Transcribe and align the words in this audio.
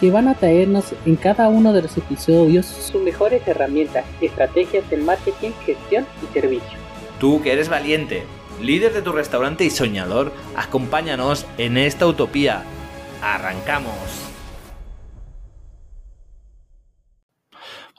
que 0.00 0.10
van 0.10 0.28
a 0.28 0.34
traernos 0.34 0.94
en 1.06 1.16
cada 1.16 1.48
uno 1.48 1.72
de 1.72 1.82
los 1.82 1.96
episodios 1.96 2.66
sus 2.66 3.02
mejores 3.02 3.46
herramientas, 3.46 4.04
estrategias 4.20 4.88
de 4.90 4.96
marketing, 4.98 5.50
gestión 5.64 6.06
y 6.22 6.32
servicio. 6.32 6.78
Tú 7.18 7.42
que 7.42 7.52
eres 7.52 7.68
valiente, 7.68 8.22
líder 8.62 8.92
de 8.92 9.02
tu 9.02 9.12
restaurante 9.12 9.64
y 9.64 9.70
soñador, 9.70 10.32
acompáñanos 10.56 11.46
en 11.58 11.76
esta 11.76 12.06
utopía. 12.06 12.62
¡Arrancamos! 13.22 14.24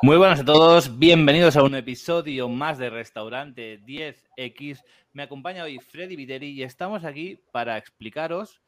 Muy 0.01 0.15
buenas 0.15 0.39
a 0.39 0.45
todos, 0.45 0.97
bienvenidos 0.97 1.57
a 1.57 1.63
un 1.63 1.75
episodio 1.75 2.47
más 2.47 2.77
de 2.77 2.89
Restaurante 2.89 3.81
10X. 3.81 4.81
Me 5.11 5.23
acompaña 5.23 5.65
hoy 5.65 5.79
Freddy 5.79 6.15
Videri 6.15 6.51
y 6.51 6.63
estamos 6.63 7.03
aquí 7.03 7.41
para 7.51 7.77
explicaros 7.77 8.61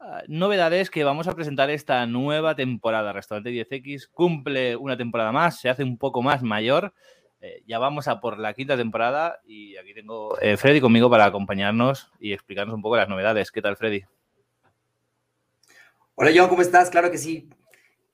Ah, 0.00 0.22
novedades 0.28 0.90
que 0.90 1.02
vamos 1.02 1.26
a 1.26 1.34
presentar 1.34 1.70
esta 1.70 2.06
nueva 2.06 2.54
temporada. 2.54 3.12
Restaurante 3.12 3.50
10X 3.50 4.08
cumple 4.12 4.76
una 4.76 4.96
temporada 4.96 5.32
más, 5.32 5.58
se 5.58 5.68
hace 5.68 5.82
un 5.82 5.98
poco 5.98 6.22
más 6.22 6.40
mayor. 6.40 6.94
Eh, 7.40 7.64
ya 7.66 7.80
vamos 7.80 8.06
a 8.06 8.20
por 8.20 8.38
la 8.38 8.54
quinta 8.54 8.76
temporada 8.76 9.40
y 9.44 9.76
aquí 9.76 9.94
tengo 9.94 10.38
eh, 10.40 10.56
Freddy 10.56 10.80
conmigo 10.80 11.10
para 11.10 11.24
acompañarnos 11.24 12.12
y 12.20 12.32
explicarnos 12.32 12.76
un 12.76 12.82
poco 12.82 12.96
las 12.96 13.08
novedades. 13.08 13.50
¿Qué 13.50 13.60
tal, 13.60 13.76
Freddy? 13.76 14.04
Hola, 16.14 16.30
John, 16.34 16.48
¿cómo 16.48 16.62
estás? 16.62 16.90
Claro 16.90 17.10
que 17.10 17.18
sí. 17.18 17.48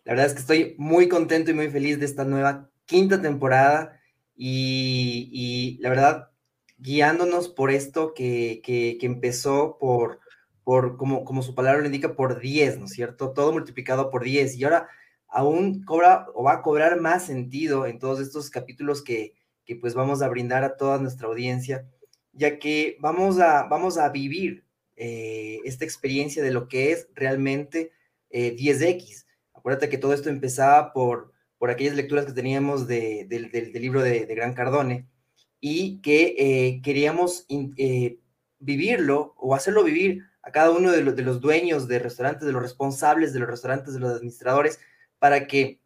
La 0.05 0.13
verdad 0.13 0.27
es 0.27 0.33
que 0.33 0.41
estoy 0.41 0.75
muy 0.79 1.09
contento 1.09 1.51
y 1.51 1.55
muy 1.55 1.69
feliz 1.69 1.99
de 1.99 2.07
esta 2.07 2.25
nueva 2.25 2.71
quinta 2.87 3.21
temporada 3.21 4.01
y, 4.35 5.79
la 5.83 5.91
verdad, 5.91 6.31
guiándonos 6.79 7.51
por 7.51 7.71
esto 7.71 8.15
que, 8.15 8.63
que 8.65 8.99
empezó 9.03 9.77
por 9.79 10.24
por, 10.65 10.97
como, 10.97 11.25
como 11.25 11.43
su 11.43 11.55
palabra 11.55 11.81
lo 11.81 11.87
indica, 11.87 12.15
por 12.15 12.41
10, 12.41 12.79
¿no 12.79 12.87
es 12.87 12.93
cierto? 12.93 13.33
Todo 13.33 13.53
multiplicado 13.53 14.11
por 14.11 14.25
10. 14.25 14.57
Y 14.57 14.65
ahora 14.65 14.89
aún 15.29 15.85
cobra 15.85 16.27
o 16.35 16.45
va 16.45 16.55
a 16.55 16.63
cobrar 16.63 17.01
más 17.01 17.27
sentido 17.27 17.87
en 17.87 17.99
todos 17.99 18.21
estos 18.21 18.51
capítulos 18.51 19.03
que, 19.03 19.35
que 19.65 19.77
pues 19.77 19.95
vamos 19.95 20.23
a 20.23 20.29
brindar 20.29 20.65
a 20.65 20.77
toda 20.77 20.99
nuestra 20.99 21.29
audiencia, 21.29 21.87
ya 22.33 22.59
que 22.59 22.97
vamos 23.01 23.39
a, 23.39 23.65
vamos 23.65 23.99
a 23.99 24.09
vivir 24.09 24.65
eh, 24.97 25.61
esta 25.65 25.85
experiencia 25.85 26.43
de 26.43 26.53
lo 26.53 26.69
que 26.69 26.93
es 26.93 27.09
realmente 27.15 27.93
10X. 28.31 29.03
Eh, 29.03 29.25
Acuérdate 29.55 29.89
que 29.89 29.99
todo 29.99 30.13
esto 30.13 30.29
empezaba 30.29 30.93
por, 30.93 31.33
por 31.59 31.71
aquellas 31.71 31.97
lecturas 31.97 32.27
que 32.27 32.33
teníamos 32.33 32.87
de, 32.87 33.27
del 33.29 33.73
libro 33.73 34.03
de, 34.03 34.27
Gran 34.27 34.53
Cardone 34.53 35.07
y 35.61 36.03
que 36.03 36.35
eh, 36.39 36.83
queríamos 36.83 37.47
vivirlo 38.59 39.35
o 39.39 39.55
hacerlo 39.55 39.83
vivir 39.85 40.25
a 40.45 40.53
cada 40.53 40.71
uno 40.71 40.93
de 40.93 41.03
los, 41.03 41.17
de 41.17 41.23
los 41.23 41.41
dueños 41.41 41.89
de 41.89 41.99
restaurantes, 41.99 42.47
de 42.47 42.53
los 42.53 42.63
responsables 42.63 43.33
de 43.33 43.41
los 43.41 43.49
restaurantes, 43.49 43.95
de 43.95 44.01
los 44.01 44.13
administradores, 44.13 44.79
para 45.19 45.47
que 45.47 45.81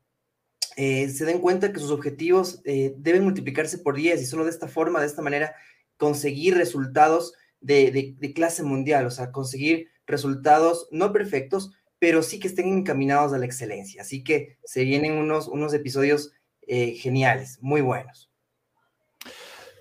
eh, 0.76 1.08
se 1.08 1.24
den 1.24 1.40
cuenta 1.40 1.72
que 1.72 1.80
sus 1.80 1.90
objetivos 1.90 2.60
eh, 2.64 2.94
deben 2.96 3.24
multiplicarse 3.24 3.78
por 3.78 3.96
10 3.96 4.22
y 4.22 4.26
solo 4.26 4.44
de 4.44 4.50
esta 4.50 4.68
forma, 4.68 5.00
de 5.00 5.06
esta 5.06 5.22
manera, 5.22 5.54
conseguir 5.96 6.56
resultados 6.56 7.34
de, 7.60 8.16
de, 8.16 8.32
clase 8.32 8.62
mundial, 8.62 9.06
o 9.06 9.10
sea, 9.10 9.32
conseguir 9.32 9.88
resultados 10.06 10.88
no 10.92 11.12
perfectos, 11.12 11.72
pero 11.98 12.22
sí 12.22 12.38
que 12.38 12.48
estén 12.48 12.68
encaminados 12.68 13.32
a 13.32 13.38
la 13.38 13.46
excelencia. 13.46 14.02
Así 14.02 14.22
que 14.22 14.58
se 14.64 14.84
vienen 14.84 15.12
unos, 15.12 15.48
unos 15.48 15.74
episodios 15.74 16.32
eh, 16.66 16.92
geniales, 16.92 17.58
muy 17.60 17.80
buenos. 17.80 18.30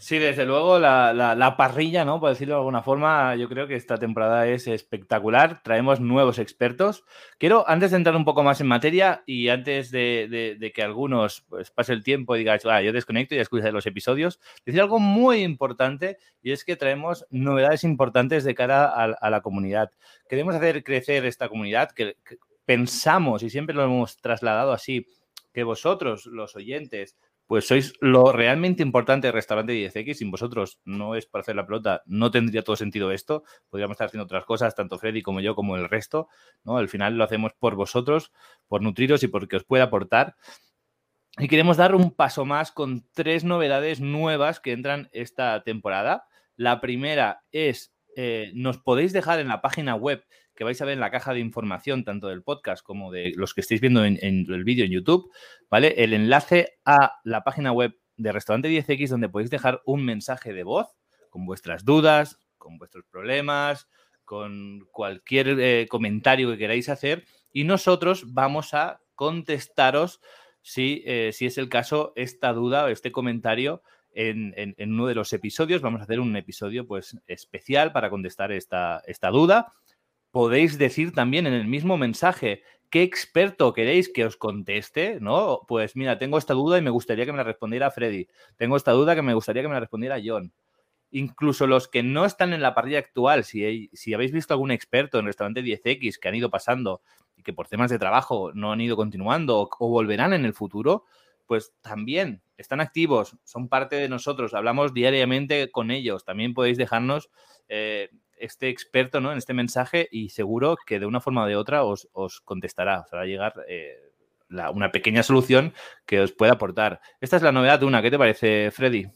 Sí, 0.07 0.19
desde 0.19 0.45
luego 0.45 0.79
la, 0.79 1.56
parrilla, 1.57 2.06
¿no? 2.06 2.22
Por 2.22 2.29
decirlo 2.29 2.53
de 2.53 2.59
alguna 2.59 2.81
forma, 2.81 3.35
yo 3.35 3.50
creo 3.50 3.68
que 3.68 3.75
esta 3.75 3.97
temporada 3.97 4.47
es 4.47 4.66
espectacular. 4.68 5.62
Traemos 5.63 6.00
nuevos 6.00 6.40
expertos. 6.40 7.03
Quiero, 7.38 7.68
antes 7.68 7.91
de 7.91 7.97
entrar 7.97 8.16
un 8.16 8.23
poco 8.23 8.41
más 8.41 8.62
en 8.62 8.67
materia 8.67 9.23
y 9.25 9.50
antes 9.50 9.91
de, 9.91 10.72
que 10.73 10.81
algunos 10.81 11.41
pues, 11.50 11.72
pase 11.72 11.91
el 11.91 12.06
tiempo 12.06 12.38
y 12.38 12.40
digáis, 12.40 12.66
ah, 12.67 12.81
yo 12.81 12.94
desconecto 12.94 13.35
y 13.35 13.40
escucho 13.40 13.69
los 13.69 13.85
episodios, 13.85 14.40
decir 14.66 14.79
algo 14.79 14.97
muy 14.97 15.40
importante 15.40 16.19
y 16.41 16.53
es 16.53 16.63
que 16.63 16.78
traemos 16.78 17.25
novedades 17.29 17.84
importantes 17.84 18.46
de 18.46 18.56
cara 18.56 18.85
a, 18.85 19.29
la 19.29 19.41
comunidad. 19.41 19.91
Queremos 20.29 20.56
hacer 20.56 20.85
crecer 20.85 21.25
esta 21.25 21.50
comunidad 21.50 21.91
que 21.91 22.16
pensamos 22.63 23.44
y 23.44 23.50
siempre 23.50 23.75
lo 23.75 23.84
hemos 23.84 24.16
trasladado 24.22 24.72
así, 24.72 25.06
que 25.53 25.63
vosotros, 25.63 26.28
los 26.28 26.56
oyentes, 26.56 27.17
pues 27.47 27.66
sois 27.66 27.94
lo 28.02 28.34
realmente 28.34 28.84
importante 28.84 29.28
del 29.28 29.34
restaurante 29.34 29.74
10X. 29.74 30.16
Sin 30.16 30.30
vosotros 30.30 30.80
no 30.84 31.16
es 31.16 31.25
para 31.25 31.41
hacer 31.41 31.56
la 31.56 31.66
pelota, 31.66 32.03
no 32.06 32.30
tendría 32.30 32.62
todo 32.62 32.75
sentido 32.75 33.12
esto. 33.12 33.44
Podríamos 33.69 33.96
estar 33.96 34.08
haciendo 34.08 34.25
otras 34.25 34.46
cosas, 34.46 34.75
tanto 34.75 35.00
Freddy 35.00 35.22
como 35.22 35.40
yo, 35.40 35.56
como 35.56 35.78
el 35.78 35.90
resto. 35.90 36.28
¿no? 36.66 36.78
Al 36.78 36.90
final 36.90 37.18
lo 37.18 37.24
hacemos 37.24 37.53
por 37.53 37.75
vosotros, 37.75 38.34
por 38.68 38.81
nutriros 38.81 39.24
y 39.24 39.30
porque 39.30 39.56
os 39.56 39.63
puede 39.63 39.84
aportar. 39.84 40.35
Y 41.40 41.47
queremos 41.47 41.78
dar 41.78 41.96
un 41.96 42.12
paso 42.12 42.46
más 42.46 42.72
con 42.72 43.08
tres 43.13 43.46
novedades 43.46 44.02
nuevas 44.02 44.59
que 44.59 44.74
entran 44.74 45.09
esta 45.14 45.64
temporada. 45.64 46.25
La 46.58 46.81
primera 46.81 47.44
es, 47.52 47.94
eh, 48.18 48.52
nos 48.56 48.79
podéis 48.79 49.14
dejar 49.14 49.40
en 49.40 49.47
la 49.47 49.62
página 49.62 49.96
web 49.96 50.25
que 50.57 50.63
vais 50.63 50.81
a 50.81 50.85
ver 50.85 50.95
en 50.95 51.00
la 51.00 51.12
caja 51.12 51.34
de 51.34 51.40
información, 51.40 52.03
tanto 52.03 52.28
del 52.28 52.41
podcast 52.41 52.84
como 52.84 53.12
de 53.12 53.31
los 53.35 53.53
que 53.53 53.62
estáis 53.62 53.79
viendo 53.79 54.03
en, 54.03 54.18
el 54.22 54.63
vídeo 54.63 54.85
en 54.85 54.91
YouTube, 54.91 55.31
¿vale? 55.69 55.94
El 55.97 56.13
enlace 56.13 56.79
a 56.84 57.19
la 57.23 57.44
página 57.44 57.72
web 57.72 57.95
de 58.18 58.31
Restaurante 58.31 58.67
10X 58.67 59.09
donde 59.09 59.29
podéis 59.29 59.51
dejar 59.51 59.81
un 59.85 60.03
mensaje 60.03 60.53
de 60.53 60.63
voz 60.63 60.88
con 61.29 61.46
vuestras 61.46 61.85
dudas, 61.85 62.40
con 62.57 62.79
vuestros 62.79 63.06
problemas, 63.06 63.88
con 64.25 64.88
cualquier 64.91 65.59
eh, 65.59 65.88
comentario 65.88 66.50
que 66.50 66.57
queráis 66.57 66.90
hacer 66.90 67.25
y 67.53 67.63
nosotros 67.63 68.34
vamos 68.34 68.73
a 68.73 69.00
contestaros 69.13 70.22
si, 70.63 71.03
eh, 71.06 71.31
si 71.34 71.46
es 71.46 71.59
el 71.59 71.69
caso 71.69 72.13
esta 72.16 72.51
duda 72.51 72.85
o 72.85 72.88
este 72.88 73.12
comentario 73.12 73.84
en, 74.12 74.75
uno 74.79 75.06
de 75.06 75.13
los 75.13 75.31
episodios. 75.34 75.84
Vamos 75.84 76.01
a 76.01 76.06
hacer 76.06 76.19
un 76.19 76.35
episodio 76.35 76.88
pues 76.88 77.16
especial 77.28 77.91
para 77.91 78.09
contestar 78.09 78.51
esta, 78.51 79.03
esta 79.06 79.29
duda 79.29 79.72
podéis 80.32 80.78
decir 80.78 81.14
también 81.14 81.48
en 81.48 81.54
el 81.54 81.68
mismo 81.68 81.98
mensaje 81.98 82.64
qué 82.90 83.04
experto 83.04 83.74
queréis 83.74 84.10
que 84.10 84.26
os 84.26 84.38
conteste, 84.38 85.20
¿no? 85.20 85.62
Pues 85.68 85.96
mira, 85.96 86.18
tengo 86.18 86.38
esta 86.38 86.54
duda 86.54 86.78
y 86.78 86.82
me 86.82 86.90
gustaría 86.90 87.26
que 87.26 87.32
me 87.32 87.38
la 87.38 87.44
respondiera 87.44 87.92
Freddy. 87.92 88.28
Tengo 88.56 88.78
esta 88.78 88.92
duda 88.92 89.16
que 89.16 89.22
me 89.22 89.34
gustaría 89.34 89.62
que 89.62 89.68
me 89.68 89.74
la 89.74 89.82
respondiera 89.82 90.22
John. 90.24 90.54
Incluso 91.12 91.68
los 91.68 91.88
que 91.88 92.04
no 92.04 92.26
están 92.26 92.54
en 92.54 92.62
la 92.62 92.76
partida 92.76 93.00
actual, 93.00 93.44
si, 93.44 93.90
si 93.94 94.14
habéis 94.14 94.32
visto 94.32 94.54
algún 94.54 94.72
experto 94.72 95.20
en 95.20 95.26
restaurante 95.26 95.64
10X 95.64 96.20
que 96.20 96.28
han 96.28 96.36
ido 96.36 96.50
pasando 96.50 97.02
y 97.36 97.44
que 97.44 97.54
por 97.54 97.68
temas 97.68 97.90
de 97.90 98.00
trabajo 98.00 98.52
no 98.54 98.72
han 98.72 98.82
ido 98.82 98.96
continuando 98.96 99.70
o, 99.80 99.90
volverán 99.90 100.34
en 100.34 100.46
el 100.46 100.54
futuro, 100.54 101.06
pues 101.46 101.74
también 101.82 102.42
están 102.58 102.82
activos, 102.82 103.38
son 103.44 103.70
parte 103.70 103.96
de 103.96 104.09
nosotros, 104.09 104.54
hablamos 104.54 104.94
diariamente 104.94 105.72
con 105.72 105.92
ellos. 105.92 106.26
También 106.26 106.54
podéis 106.54 106.78
dejarnos 106.78 107.30
eh, 107.70 108.09
este 108.40 108.70
experto 108.70 109.20
¿no? 109.20 109.31
en 109.31 109.38
este 109.38 109.53
mensaje 109.53 110.08
y 110.12 110.30
seguro 110.30 110.78
que 110.86 111.00
de 111.00 111.06
una 111.06 111.22
forma 111.22 111.44
o 111.44 111.48
de 111.48 111.56
otra 111.56 111.84
os, 111.84 112.08
contestará, 112.44 113.02
os 113.02 113.14
hará 113.14 113.25
llegar 113.25 113.53
eh, 113.68 113.96
una 114.50 114.92
pequeña 114.92 115.24
solución 115.24 115.74
que 116.06 116.22
os 116.22 116.31
pueda 116.31 116.53
aportar. 116.53 117.02
Esta 117.20 117.38
es 117.38 117.44
la 117.44 117.52
novedad 117.52 117.84
una. 117.84 118.02
¿Qué 118.02 118.12
te 118.12 118.18
parece, 118.18 118.72
Freddy? 118.72 119.08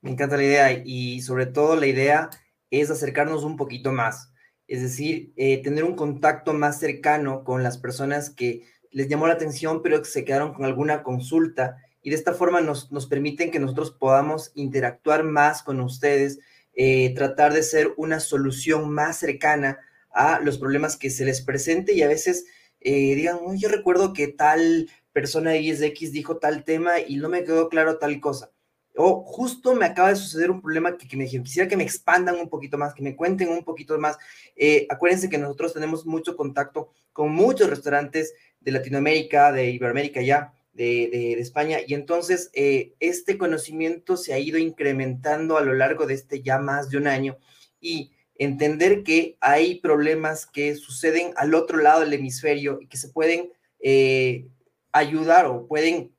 Me 0.00 0.10
encanta 0.10 0.36
la 0.36 0.44
idea 0.44 0.82
y 0.84 1.20
sobre 1.20 1.46
todo 1.46 1.76
la 1.76 1.86
idea 1.86 2.30
es 2.70 2.90
acercarnos 2.90 3.44
un 3.44 3.56
poquito 3.56 3.92
más, 3.92 4.32
es 4.66 4.82
decir, 4.82 5.32
eh, 5.36 5.62
tener 5.62 5.84
un 5.84 5.96
contacto 5.96 6.52
más 6.52 6.78
cercano 6.78 7.42
con 7.42 7.62
las 7.62 7.78
personas 7.78 8.30
que 8.30 8.62
les 8.90 9.08
llamó 9.08 9.26
la 9.26 9.34
atención 9.34 9.82
pero 9.82 9.98
que 10.00 10.08
se 10.08 10.24
quedaron 10.24 10.52
con 10.54 10.64
alguna 10.64 11.02
consulta 11.02 11.78
y 12.02 12.10
de 12.10 12.16
esta 12.16 12.32
forma 12.32 12.60
nos, 12.60 12.92
nos 12.92 13.06
permiten 13.06 13.50
que 13.50 13.58
nosotros 13.58 13.90
podamos 13.90 14.52
interactuar 14.54 15.24
más 15.24 15.62
con 15.62 15.80
ustedes, 15.80 16.38
eh, 16.80 17.12
tratar 17.16 17.52
de 17.52 17.64
ser 17.64 17.92
una 17.96 18.20
solución 18.20 18.88
más 18.88 19.18
cercana 19.18 19.80
a 20.12 20.38
los 20.38 20.58
problemas 20.58 20.96
que 20.96 21.10
se 21.10 21.24
les 21.24 21.42
presente 21.42 21.92
y 21.92 22.02
a 22.02 22.08
veces 22.08 22.46
eh, 22.80 23.16
digan, 23.16 23.40
yo 23.56 23.68
recuerdo 23.68 24.12
que 24.12 24.28
tal 24.28 24.88
persona 25.12 25.50
de 25.50 25.58
ISX 25.58 26.12
dijo 26.12 26.36
tal 26.36 26.62
tema 26.62 27.00
y 27.00 27.16
no 27.16 27.28
me 27.28 27.42
quedó 27.42 27.68
claro 27.68 27.98
tal 27.98 28.20
cosa. 28.20 28.52
O 28.94 29.24
justo 29.24 29.74
me 29.74 29.86
acaba 29.86 30.10
de 30.10 30.14
suceder 30.14 30.52
un 30.52 30.62
problema 30.62 30.96
que, 30.96 31.16
me 31.16 31.26
quisiera 31.26 31.68
que 31.68 31.76
me 31.76 31.82
expandan 31.82 32.36
un 32.36 32.48
poquito 32.48 32.78
más, 32.78 32.94
que 32.94 33.02
me 33.02 33.16
cuenten 33.16 33.48
un 33.48 33.64
poquito 33.64 33.98
más. 33.98 34.16
Eh, 34.54 34.86
acuérdense 34.88 35.28
que 35.28 35.38
nosotros 35.38 35.74
tenemos 35.74 36.06
mucho 36.06 36.36
contacto 36.36 36.92
con 37.12 37.32
muchos 37.32 37.68
restaurantes 37.68 38.34
de 38.60 38.70
Latinoamérica, 38.70 39.50
de 39.50 39.68
Iberoamérica 39.70 40.22
ya, 40.22 40.54
de, 40.78 41.32
España. 41.34 41.78
Y 41.86 41.94
entonces 41.94 42.50
eh, 42.54 42.94
este 43.00 43.36
conocimiento 43.36 44.16
se 44.16 44.32
ha 44.32 44.38
ido 44.38 44.58
incrementando 44.58 45.58
a 45.58 45.62
lo 45.62 45.74
largo 45.74 46.06
de 46.06 46.14
este 46.14 46.40
ya 46.40 46.58
más 46.58 46.88
de 46.88 46.98
un 46.98 47.08
año 47.08 47.36
y 47.80 48.12
entender 48.36 49.02
que 49.02 49.36
hay 49.40 49.80
problemas 49.80 50.46
que 50.46 50.76
suceden 50.76 51.32
al 51.36 51.54
otro 51.54 51.78
lado 51.78 52.00
del 52.00 52.12
hemisferio 52.12 52.78
y 52.80 52.86
que 52.86 52.96
se 52.96 53.08
pueden 53.08 53.50
eh, 53.80 54.46
ayudar 54.92 55.46
o 55.46 55.66
pueden 55.66 56.12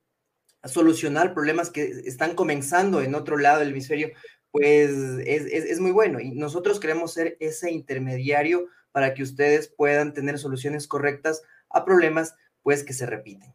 solucionar 0.65 1.33
problemas 1.33 1.69
que 1.69 1.83
están 2.05 2.35
comenzando 2.35 3.01
en 3.01 3.15
otro 3.15 3.37
lado 3.37 3.59
del 3.59 3.69
hemisferio, 3.69 4.11
pues 4.51 4.89
es, 5.25 5.45
es 5.45 5.79
muy 5.79 5.91
bueno. 5.91 6.19
Y 6.19 6.31
nosotros 6.31 6.81
queremos 6.81 7.13
ser 7.13 7.37
ese 7.39 7.71
intermediario 7.71 8.67
para 8.91 9.13
que 9.13 9.23
ustedes 9.23 9.69
puedan 9.69 10.13
tener 10.13 10.37
soluciones 10.37 10.85
correctas 10.85 11.43
a 11.69 11.85
problemas 11.85 12.35
pues 12.61 12.83
que 12.83 12.91
se 12.91 13.05
repiten. 13.05 13.53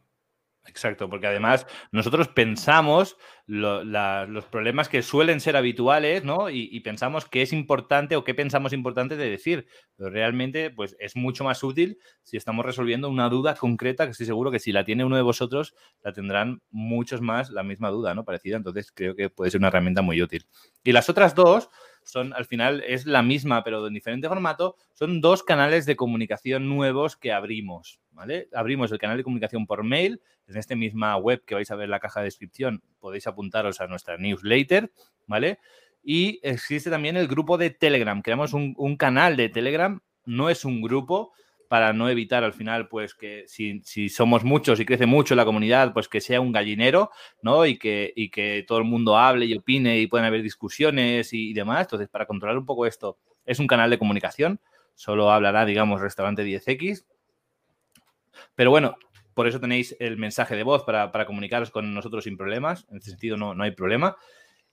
Exacto, 0.67 1.11
porque 1.11 1.27
además 1.27 1.67
nosotros 1.93 2.29
pensamos 2.29 3.19
los 3.47 4.45
problemas 4.47 4.89
que 4.89 5.03
suelen 5.03 5.41
ser 5.41 5.57
habituales, 5.57 6.25
¿no? 6.25 6.49
Y, 6.49 6.81
pensamos 6.81 7.27
que 7.27 7.43
es 7.43 7.53
importante 7.53 8.17
o 8.17 8.25
qué 8.25 8.35
pensamos 8.35 8.73
importante 8.73 9.17
de 9.17 9.29
decir, 9.29 9.67
pero 9.97 10.09
realmente 10.09 10.71
pues 10.71 10.97
es 10.99 11.17
mucho 11.17 11.45
más 11.45 11.63
útil 11.63 11.99
si 12.23 12.39
estamos 12.39 12.65
resolviendo 12.65 13.11
una 13.11 13.29
duda 13.29 13.55
concreta, 13.55 14.07
que 14.07 14.13
estoy 14.13 14.27
seguro 14.27 14.51
que 14.51 14.59
si 14.59 14.73
la 14.73 14.85
tiene 14.85 15.05
uno 15.05 15.17
de 15.17 15.23
vosotros, 15.23 15.75
la 16.03 16.13
tendrán 16.13 16.63
muchos 16.71 17.21
más 17.21 17.51
la 17.51 17.63
misma 17.63 17.91
duda, 17.91 18.15
¿no? 18.15 18.25
Parecida, 18.25 18.57
entonces 18.57 18.91
creo 18.91 19.15
que 19.15 19.29
puede 19.29 19.51
ser 19.51 19.59
una 19.59 19.69
herramienta 19.69 20.01
muy 20.01 20.23
útil. 20.23 20.47
Y 20.83 20.93
las 20.93 21.11
otras 21.11 21.35
dos 21.35 21.69
son, 22.05 22.33
al 22.33 22.47
final, 22.47 22.83
es 22.87 23.07
la 23.07 23.23
misma, 23.23 23.65
pero 23.65 23.87
en 23.87 23.95
diferente 23.95 24.29
formato, 24.29 24.77
son 24.95 25.21
dos 25.21 25.43
canales 25.43 25.87
de 25.87 25.97
comunicación 25.97 26.69
nuevos 26.69 27.17
que 27.17 27.33
abrimos, 27.33 28.01
Abrimos 28.55 28.93
el 28.93 28.99
canal 28.99 29.17
de 29.17 29.25
comunicación 29.25 29.67
por 29.67 29.83
mail, 29.85 30.21
en 30.47 30.57
esta 30.57 30.75
misma 30.77 31.17
web 31.17 31.43
que 31.45 31.55
vais 31.55 31.71
a 31.71 31.77
ver 31.77 31.85
en 31.85 31.91
la 31.91 32.01
caja 32.01 32.21
de 32.21 32.27
descripción, 32.27 32.83
podéis 33.01 33.27
apuntaros 33.27 33.81
a 33.81 33.87
nuestra 33.87 34.17
newsletter, 34.19 34.91
¿vale? 35.27 35.59
Y 36.03 36.39
existe 36.43 36.91
también 36.91 37.17
el 37.17 37.29
grupo 37.29 37.57
de 37.57 37.71
Telegram, 37.71 38.21
creamos 38.21 38.53
un, 38.53 38.75
un 38.77 38.97
canal 38.97 39.37
de 39.37 39.49
Telegram, 39.49 40.01
no 40.27 40.51
es 40.51 40.65
un 40.65 40.83
grupo, 40.83 41.33
para 41.75 41.93
no 41.93 42.09
evitar 42.09 42.45
al 42.45 42.53
final, 42.53 42.89
pues 42.89 43.15
que 43.15 43.45
si, 43.49 44.09
somos 44.09 44.45
muchos 44.45 44.79
y 44.81 44.85
crece 44.85 45.07
mucho 45.07 45.35
la 45.35 45.45
comunidad, 45.45 45.93
pues 45.93 46.09
que 46.09 46.21
sea 46.21 46.41
un 46.41 46.53
gallinero, 46.53 47.11
¿no? 47.43 47.67
Y 47.67 47.79
que, 47.79 48.13
y 48.15 48.31
que 48.31 48.65
todo 48.67 48.79
el 48.79 48.85
mundo 48.85 49.17
hable 49.17 49.47
y 49.47 49.57
opine 49.57 49.99
y 49.99 50.07
puedan 50.07 50.27
haber 50.27 50.43
discusiones 50.43 51.33
y, 51.33 51.53
demás. 51.53 51.83
Entonces, 51.83 52.09
para 52.09 52.27
controlar 52.27 52.59
un 52.59 52.65
poco 52.65 52.87
esto, 52.87 53.19
es 53.45 53.59
un 53.59 53.67
canal 53.67 53.91
de 53.91 53.99
comunicación, 53.99 54.61
solo 54.95 55.33
hablará, 55.33 55.65
digamos, 55.65 56.01
restaurante 56.01 56.45
10X. 56.45 57.05
Pero 58.55 58.71
bueno, 58.71 58.97
por 59.35 59.49
eso 59.49 59.61
tenéis 59.61 59.97
el 59.99 60.17
mensaje 60.17 60.57
de 60.57 60.63
voz 60.63 60.85
para, 60.85 61.27
comunicaros 61.27 61.71
con 61.71 61.93
nosotros 61.95 62.25
sin 62.25 62.37
problemas. 62.37 62.87
En 62.91 62.99
ese 62.99 63.11
sentido, 63.11 63.37
no, 63.37 63.55
no 63.55 63.65
hay 63.65 63.73
problema. 63.73 64.17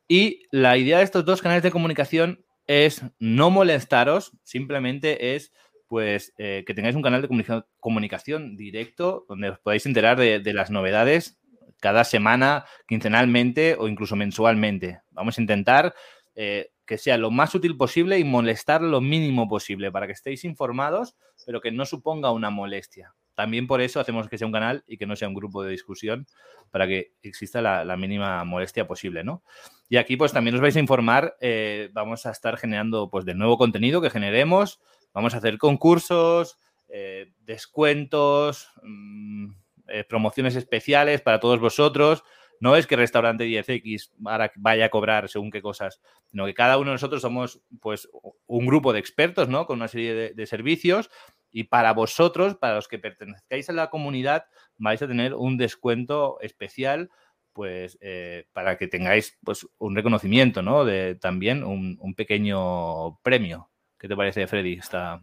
Y 0.08 0.44
la 0.52 0.78
idea 0.78 0.98
de 0.98 1.04
estos 1.04 1.26
dos 1.26 1.42
canales 1.42 1.64
de 1.64 1.72
comunicación 1.72 2.44
es 2.68 3.02
no 3.20 3.50
molestaros, 3.50 4.32
simplemente 4.44 5.36
es 5.36 5.52
pues 5.88 6.34
eh, 6.38 6.64
que 6.66 6.74
tengáis 6.74 6.96
un 6.96 7.02
canal 7.02 7.22
de 7.22 7.64
comunicación, 7.82 8.56
directo 8.56 9.26
donde 9.28 9.50
os 9.50 9.60
podáis 9.60 9.86
enterar 9.86 10.18
de, 10.18 10.54
las 10.54 10.72
novedades 10.72 11.38
cada 11.82 12.06
semana, 12.06 12.64
quincenalmente 12.88 13.76
o 13.78 13.90
incluso 13.90 14.16
mensualmente. 14.16 15.02
Vamos 15.10 15.38
a 15.38 15.42
intentar 15.42 15.94
eh, 16.34 16.72
que 16.86 16.98
sea 16.98 17.18
lo 17.18 17.30
más 17.30 17.56
útil 17.56 17.76
posible 17.76 18.18
y 18.20 18.24
molestar 18.24 18.82
lo 18.82 19.02
mínimo 19.02 19.50
posible 19.50 19.92
para 19.92 20.08
que 20.08 20.14
estéis 20.14 20.46
informados, 20.46 21.16
pero 21.46 21.60
que 21.60 21.72
no 21.72 21.86
suponga 21.86 22.32
una 22.32 22.50
molestia. 22.50 23.14
También 23.42 23.66
por 23.66 23.82
eso 23.82 24.00
hacemos 24.00 24.30
que 24.30 24.38
sea 24.38 24.46
un 24.46 24.54
canal 24.54 24.84
y 24.86 24.98
que 24.98 25.08
no 25.08 25.16
sea 25.16 25.28
un 25.28 25.34
grupo 25.34 25.64
de 25.64 25.72
discusión 25.72 26.28
para 26.70 26.86
que 26.86 27.14
exista 27.24 27.60
la, 27.60 27.98
mínima 27.98 28.44
molestia 28.44 28.86
posible, 28.86 29.24
¿no? 29.24 29.42
Y 29.90 29.98
aquí 29.98 30.16
pues 30.16 30.32
también 30.32 30.54
os 30.54 30.62
vais 30.62 30.76
a 30.76 30.80
informar, 30.80 31.38
eh, 31.42 31.90
vamos 31.92 32.28
a 32.28 32.30
estar 32.30 32.56
generando 32.56 33.10
pues 33.10 33.26
de 33.26 33.34
nuevo 33.34 33.58
contenido 33.58 34.00
que 34.00 34.12
generemos, 34.12 34.80
Vamos 35.12 35.34
a 35.34 35.38
hacer 35.38 35.58
concursos, 35.58 36.60
eh, 36.88 37.32
descuentos, 37.42 38.70
mm, 38.84 39.52
eh, 39.88 40.04
promociones 40.06 40.56
especiales 40.56 41.22
para 41.22 41.40
todos 41.40 41.60
vosotros. 41.60 42.24
No 42.60 42.76
es 42.76 42.86
que 42.86 42.96
Restaurante 42.96 43.46
10X 43.46 44.12
vaya 44.56 44.86
a 44.86 44.90
cobrar 44.90 45.28
según 45.30 45.50
qué 45.50 45.64
cosas, 45.64 46.00
sino 46.28 46.46
que 46.46 46.54
cada 46.54 46.78
uno 46.78 46.92
de 46.92 46.96
nosotros 46.96 47.24
somos 47.24 47.60
pues 47.82 48.08
un 48.46 48.68
grupo 48.68 48.94
de 48.94 49.00
expertos, 49.00 49.50
¿no? 49.50 49.66
Con 49.66 49.78
una 49.78 49.88
serie 49.88 50.34
de, 50.34 50.46
servicios 50.46 51.10
y 51.52 51.66
para 51.66 51.94
vosotros, 51.94 52.56
para 52.56 52.76
los 52.76 52.88
que 52.88 53.00
pertenezcáis 53.00 53.70
a 53.70 53.74
la 53.74 53.90
comunidad, 53.90 54.46
vais 54.78 55.02
a 55.02 55.08
tener 55.08 55.34
un 55.34 55.58
descuento 55.58 56.40
especial 56.42 57.10
pues 57.54 57.98
eh, 58.00 58.46
para 58.54 58.78
que 58.78 58.88
tengáis 58.88 59.38
pues 59.44 59.68
un 59.78 59.96
reconocimiento, 59.96 60.62
¿no? 60.62 60.86
De 60.86 61.16
también 61.16 61.64
un 61.64 62.16
pequeño 62.16 63.20
premio. 63.22 63.72
¿Qué 64.02 64.08
te 64.08 64.16
parece, 64.16 64.48
Freddy? 64.48 64.74
Está... 64.74 65.22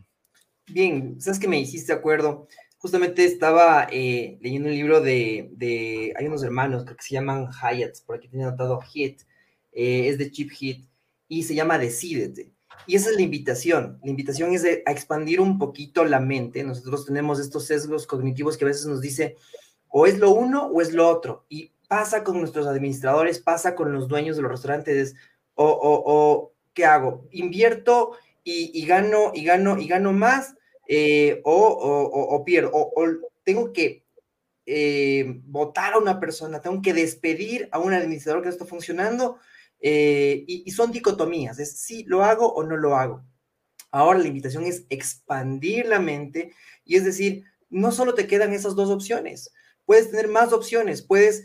Bien, 0.69 1.21
sabes 1.21 1.41
que 1.41 1.49
me 1.49 1.59
hiciste 1.59 1.93
acuerdo. 1.93 2.47
Justamente 2.77 3.25
estaba 3.25 3.89
eh, 3.91 4.39
leyendo 4.41 4.69
un 4.69 4.75
libro 4.77 5.01
de, 5.01 6.15
hay 6.17 6.27
unos 6.27 6.45
hermanos, 6.45 6.85
que 6.85 6.95
se 7.01 7.15
llaman 7.15 7.49
Hyatt, 7.51 7.97
por 8.07 8.15
aquí 8.15 8.29
tiene 8.29 8.45
anotado 8.45 8.81
Hit, 8.83 9.23
eh, 9.73 10.07
es 10.07 10.19
de 10.19 10.31
Chip 10.31 10.53
Hit, 10.53 10.89
y 11.27 11.43
se 11.43 11.57
llama 11.57 11.77
Decídete. 11.77 12.53
Y 12.87 12.97
esa 12.97 13.11
es 13.11 13.17
la 13.17 13.23
invitación. 13.23 13.99
La 14.03 14.11
invitación 14.11 14.53
es 14.53 14.65
a 14.65 14.91
expandir 14.91 15.41
un 15.41 15.59
poquito 15.59 16.05
la 16.05 16.21
mente. 16.21 16.63
Nosotros 16.65 17.05
tenemos 17.05 17.41
estos 17.41 17.67
sesgos 17.67 18.07
cognitivos 18.07 18.57
que 18.57 18.65
a 18.65 18.69
veces 18.69 18.87
nos 18.87 19.01
dice 19.01 19.37
o 19.89 20.07
es 20.07 20.19
lo 20.19 20.31
uno 20.31 20.67
o 20.67 20.81
es 20.81 20.93
lo 20.93 21.09
otro. 21.09 21.45
Y 21.49 21.73
pasa 21.89 22.25
con 22.25 22.39
nuestros 22.39 22.67
administradores, 22.67 23.41
pasa 23.41 23.75
con 23.75 23.93
los 23.93 24.09
dueños 24.09 24.37
de 24.37 24.43
los 24.43 24.51
restaurantes. 24.51 25.15
O, 25.55 25.67
o, 25.67 26.03
o 26.07 26.53
¿qué 26.73 26.85
hago? 26.85 27.27
Invierto 27.33 28.13
y, 28.51 28.87
gano, 28.87 29.33
y 29.35 29.45
gano, 29.45 29.79
y 29.79 29.87
gano 29.87 30.13
más, 30.13 30.55
eh, 30.87 31.41
o, 31.45 32.43
pierdo, 32.47 32.71
o, 32.73 33.05
tengo 33.45 33.73
que 33.73 34.05
eh, 34.67 35.41
votar 35.45 35.95
a 35.95 35.99
una 35.99 36.21
persona, 36.21 36.61
tengo 36.61 36.81
que 36.81 36.95
despedir 36.95 37.69
a 37.73 37.79
un 37.79 37.93
administrador 37.93 38.43
que 38.43 38.49
no 38.49 38.53
está 38.53 38.65
funcionando, 38.65 39.39
eh, 39.81 40.45
y, 40.47 40.71
son 40.71 40.93
dicotomías, 40.93 41.59
es 41.59 41.81
si 41.81 42.05
lo 42.05 42.25
hago 42.25 42.53
o 42.53 42.63
no 42.63 42.77
lo 42.77 42.97
hago. 42.97 43.25
Ahora 43.91 44.19
la 44.19 44.29
invitación 44.29 44.65
es 44.65 44.85
expandir 44.91 45.87
la 45.87 46.01
mente, 46.01 46.53
y 46.85 46.97
es 46.97 47.05
decir, 47.05 47.45
no 47.71 47.93
solo 47.93 48.15
te 48.15 48.27
quedan 48.27 48.53
esas 48.53 48.75
dos 48.75 48.91
opciones, 48.91 49.53
puedes 49.85 50.11
tener 50.11 50.29
más 50.29 50.53
opciones, 50.53 51.03
puedes 51.03 51.45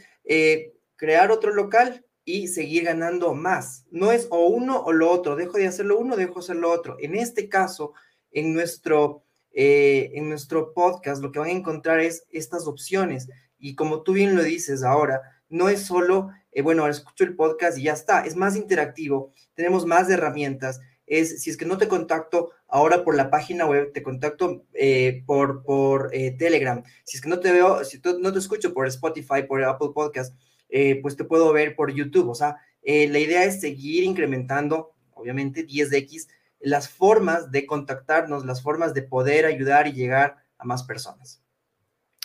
crear 0.96 1.32
otro 1.32 1.54
local, 1.54 2.06
y 2.26 2.48
seguir 2.48 2.84
ganando 2.86 3.34
más. 3.34 3.86
No 3.92 4.12
es 4.12 4.28
o 4.30 4.48
uno 4.48 4.82
o 4.82 4.94
lo 4.94 5.12
otro, 5.12 5.36
dejo 5.36 5.58
de 5.58 5.68
hacer 5.68 5.86
lo 5.86 5.98
uno, 5.98 6.16
dejo 6.16 6.36
de 6.36 6.40
hacer 6.40 6.56
lo 6.56 6.72
otro. 6.72 6.96
En 7.00 7.16
este 7.16 7.50
caso, 7.50 7.94
en 8.32 8.54
nuestro, 8.54 9.24
eh, 9.52 10.12
en 10.14 10.30
nuestro 10.30 10.74
podcast, 10.74 11.22
lo 11.22 11.32
que 11.32 11.40
van 11.40 11.50
a 11.50 11.54
encontrar 11.54 12.00
es 12.00 12.26
estas 12.30 12.68
opciones. 12.68 13.30
Y 13.60 13.76
como 13.76 14.04
tú 14.04 14.14
bien 14.14 14.36
lo 14.36 14.44
dices 14.44 14.84
ahora, 14.84 15.22
no 15.50 15.70
es 15.70 15.82
solo, 15.82 16.32
eh, 16.54 16.62
bueno, 16.62 16.88
escucho 16.88 17.24
el 17.24 17.36
podcast 17.36 17.78
y 17.78 17.84
ya 17.84 17.94
está, 17.94 18.26
es 18.26 18.36
más 18.36 18.56
interactivo, 18.56 19.32
tenemos 19.54 19.86
más 19.86 20.10
herramientas. 20.10 20.82
Es, 21.06 21.42
si 21.42 21.50
es 21.50 21.58
que 21.58 21.66
no 21.66 21.78
te 21.78 21.90
contacto 21.90 22.52
ahora 22.68 23.04
por 23.04 23.16
la 23.16 23.30
página 23.30 23.66
web, 23.66 23.92
te 23.92 24.02
contacto 24.02 24.64
eh, 24.74 25.22
por, 25.26 25.64
por 25.64 26.10
Telegram. 26.12 26.82
Si 27.04 27.18
es 27.18 27.22
que 27.22 27.30
no 27.30 27.40
te 27.40 27.52
veo, 27.52 27.84
si 27.84 28.02
no 28.20 28.32
te 28.32 28.40
escucho 28.40 28.74
por 28.74 28.88
Spotify, 28.88 29.44
por 29.48 29.64
Apple 29.64 29.90
Podcast, 29.94 30.34
eh, 30.76 31.00
pues 31.04 31.16
te 31.16 31.24
puedo 31.24 31.54
ver 31.54 31.76
por 31.76 31.94
YouTube. 31.94 32.30
O 32.30 32.34
sea, 32.34 32.58
eh, 32.82 33.08
la 33.08 33.20
idea 33.20 33.44
es 33.44 33.62
seguir 33.62 34.04
incrementando, 34.04 34.96
obviamente, 35.14 35.68
10X, 35.68 36.30
las 36.60 36.90
formas 36.90 37.52
de 37.52 37.68
contactarnos, 37.68 38.44
las 38.44 38.64
formas 38.64 38.96
de 38.96 39.04
poder 39.04 39.46
ayudar 39.46 39.86
y 39.86 39.94
llegar 39.94 40.38
a 40.58 40.66
más 40.66 40.82
personas. 40.82 41.43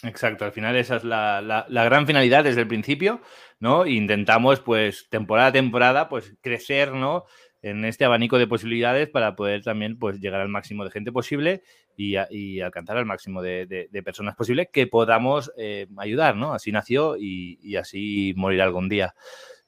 Exacto, 0.04 0.44
al 0.44 0.52
final 0.52 0.76
esa 0.76 0.96
es 0.96 1.04
la, 1.04 1.40
la, 1.40 1.84
gran 1.84 2.06
finalidad 2.06 2.44
desde 2.44 2.60
el 2.60 2.68
principio, 2.68 3.20
¿no? 3.58 3.84
Intentamos, 3.84 4.60
pues, 4.60 5.08
temporada 5.10 5.48
a 5.48 5.52
temporada, 5.52 6.08
pues, 6.08 6.36
crecer, 6.40 6.92
¿no? 6.92 7.24
en 7.62 7.84
este 7.84 8.04
abanico 8.04 8.38
de 8.38 8.46
posibilidades 8.46 9.08
para 9.08 9.34
poder 9.34 9.62
también 9.62 9.98
pues, 9.98 10.20
llegar 10.20 10.40
al 10.40 10.48
máximo 10.48 10.84
de 10.84 10.90
gente 10.90 11.12
posible 11.12 11.62
y, 11.96 12.14
alcanzar 12.60 12.96
al 12.96 13.06
máximo 13.06 13.42
de, 13.42 13.88
personas 14.04 14.36
posible 14.36 14.70
que 14.72 14.86
podamos 14.86 15.50
eh, 15.56 15.88
ayudar, 15.96 16.36
¿no? 16.36 16.52
Así 16.52 16.70
nació 16.70 17.16
y, 17.18 17.76
así 17.76 18.32
morirá 18.36 18.64
algún 18.64 18.88
día. 18.88 19.14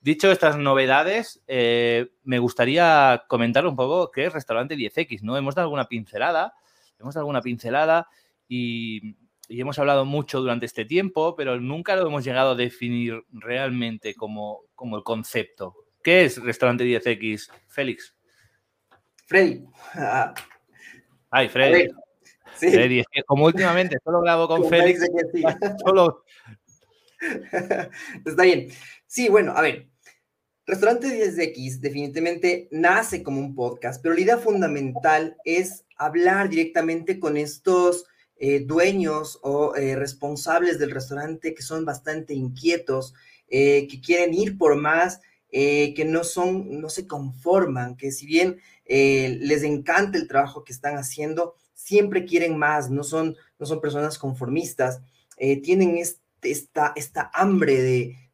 Dicho 0.01 0.31
estas 0.31 0.57
novedades, 0.57 1.43
eh, 1.47 2.11
me 2.23 2.39
gustaría 2.39 3.25
comentar 3.29 3.67
un 3.67 3.77
poco 3.77 4.11
qué 4.11 4.27
es 4.27 4.33
Restaurante 4.33 4.77
10X, 4.77 5.23
¿no? 5.23 5.37
Hemos 5.37 5.55
dado 5.57 5.67
alguna 5.67 5.89
pincelada, 5.89 6.55
hemos 6.99 7.15
dado 7.15 7.23
alguna 7.23 7.43
pincelada 7.43 8.09
y, 8.49 9.17
hemos 9.59 9.79
hablado 9.79 10.05
mucho 10.05 10.41
durante 10.41 10.67
este 10.67 10.85
tiempo, 10.85 11.35
pero 11.35 11.59
nunca 11.59 11.97
lo 11.97 12.07
hemos 12.07 12.25
llegado 12.25 12.51
a 12.53 12.55
definir 12.55 13.25
realmente 13.33 14.15
como, 14.15 14.61
como 14.75 14.97
el 14.97 15.03
concepto. 15.03 15.75
¿Qué 16.03 16.25
es 16.25 16.41
Restaurante 16.41 16.85
10X, 16.85 17.51
Félix? 17.67 18.15
Freddy. 19.27 19.65
Ay, 21.31 21.49
Freddy. 21.49 21.89
Freddy, 22.53 23.01
es 23.01 23.07
que 23.11 23.23
como 23.23 23.47
últimamente 23.47 23.99
solo 24.05 24.21
grabo 24.21 24.47
con 24.47 24.69
Félix, 24.69 25.07
solo, 25.85 26.25
Está 28.25 28.43
bien. 28.43 28.69
Sí, 29.07 29.29
bueno, 29.29 29.53
a 29.57 29.63
ver. 29.63 29.89
Restaurante 30.67 31.09
10X 31.09 31.81
definitivamente 31.81 32.69
nace 32.71 33.25
como 33.25 33.41
un 33.41 33.57
podcast, 33.57 34.01
pero 34.01 34.15
la 34.15 34.21
idea 34.21 34.39
fundamental 34.39 35.37
es 35.45 35.85
hablar 35.97 36.49
directamente 36.49 37.19
con 37.19 37.37
estos 37.37 38.07
eh, 38.43 38.61
dueños 38.61 39.39
o 39.43 39.77
eh, 39.77 39.97
responsables 39.97 40.79
del 40.79 40.93
restaurante 40.93 41.53
que 41.53 41.61
son 41.61 41.85
bastante 41.85 42.33
inquietos, 42.33 43.13
eh, 43.49 43.87
que 43.87 44.01
quieren 44.01 44.33
ir 44.33 44.57
por 44.57 44.77
más, 44.77 45.21
que 45.53 46.05
no 46.07 46.23
son, 46.23 46.81
no 46.81 46.89
se 46.89 47.09
conforman, 47.09 47.97
que 47.97 48.13
si 48.13 48.25
bien 48.25 48.61
les 48.87 49.65
encanta 49.65 50.17
el 50.17 50.29
trabajo 50.29 50.63
que 50.63 50.73
están 50.73 50.97
haciendo, 50.97 51.57
siempre 51.75 52.25
quieren 52.25 52.57
más, 52.57 52.89
no 52.89 53.03
son, 53.03 53.37
no 53.59 53.67
son 53.67 53.81
personas 53.81 54.17
conformistas, 54.17 55.01
tienen 55.65 55.99
esta, 56.43 56.93
esta 56.95 57.33
hambre 57.35 57.83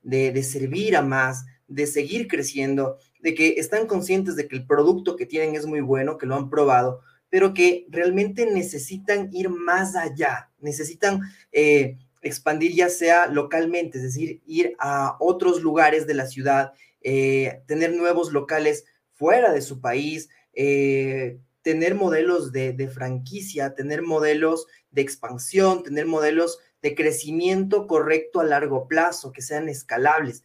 de, 0.02 0.30
de 0.30 0.42
servir 0.42 0.94
a 0.94 1.00
más, 1.00 1.46
de 1.68 1.86
seguir 1.86 2.28
creciendo, 2.28 2.98
de 3.20 3.34
que 3.34 3.54
están 3.56 3.86
conscientes 3.86 4.36
de 4.36 4.46
que 4.46 4.56
el 4.56 4.66
producto 4.66 5.16
que 5.16 5.25
tienen 5.25 5.54
es 5.54 5.64
muy 5.64 5.80
bueno, 5.80 6.18
que 6.18 6.26
lo 6.26 6.34
han 6.34 6.50
probado, 6.50 7.00
pero 7.30 7.54
que 7.54 7.87
realmente 7.88 8.47
necesitan 8.47 9.30
ir 9.33 9.49
más 9.49 9.97
allá, 9.97 10.50
necesitan 10.61 11.21
eh, 11.52 11.99
expandir 12.23 12.75
ya 12.75 12.88
sea 12.88 13.26
localmente, 13.26 13.99
es 13.99 14.04
decir, 14.04 14.40
ir 14.47 14.75
a 14.78 15.16
otros 15.21 15.62
lugares 15.62 16.06
de 16.06 16.14
la 16.14 16.26
ciudad, 16.26 16.73
eh, 17.02 17.62
tener 17.66 17.95
nuevos 17.95 18.33
locales 18.33 18.85
fuera 19.12 19.52
de 19.52 19.61
su 19.61 19.80
país, 19.80 20.28
eh, 20.52 21.38
tener 21.62 21.95
modelos 21.95 22.52
de, 22.52 22.88
franquicia, 22.88 23.75
tener 23.75 24.02
modelos 24.02 24.66
de 24.90 25.02
expansión, 25.02 25.83
tener 25.83 26.06
modelos 26.06 26.59
de 26.80 26.95
crecimiento 26.95 27.87
correcto 27.88 28.40
a 28.40 28.45
largo 28.45 28.87
plazo, 28.87 29.33
que 29.33 29.42
sean 29.42 29.68
escalables. 29.68 30.45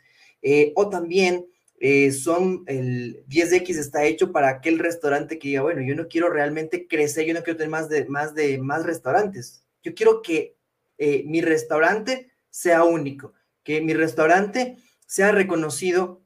O 0.75 0.89
también 0.89 1.45
eh, 1.83 2.11
son 2.11 2.63
el 2.67 3.25
10X 3.27 3.79
está 3.79 4.05
hecho 4.05 4.31
para 4.31 4.49
aquel 4.49 4.77
restaurante 4.77 5.39
que 5.39 5.47
diga, 5.47 5.63
bueno, 5.63 5.81
yo 5.81 5.95
no 5.95 6.07
quiero 6.07 6.29
realmente 6.29 6.87
crecer, 6.87 7.25
yo 7.25 7.33
no 7.33 7.41
quiero 7.41 7.57
tener 7.57 7.71
más 7.71 7.89
de 7.89 8.05
más, 8.05 8.35
de, 8.35 8.59
más 8.59 8.85
restaurantes. 8.85 9.63
Yo 9.81 9.95
quiero 9.95 10.21
que 10.21 10.55
eh, 10.99 11.23
mi 11.25 11.41
restaurante 11.41 12.29
sea 12.51 12.83
único, 12.83 13.33
que 13.63 13.81
mi 13.81 13.95
restaurante 13.95 14.77
sea 15.07 15.31
reconocido 15.31 16.21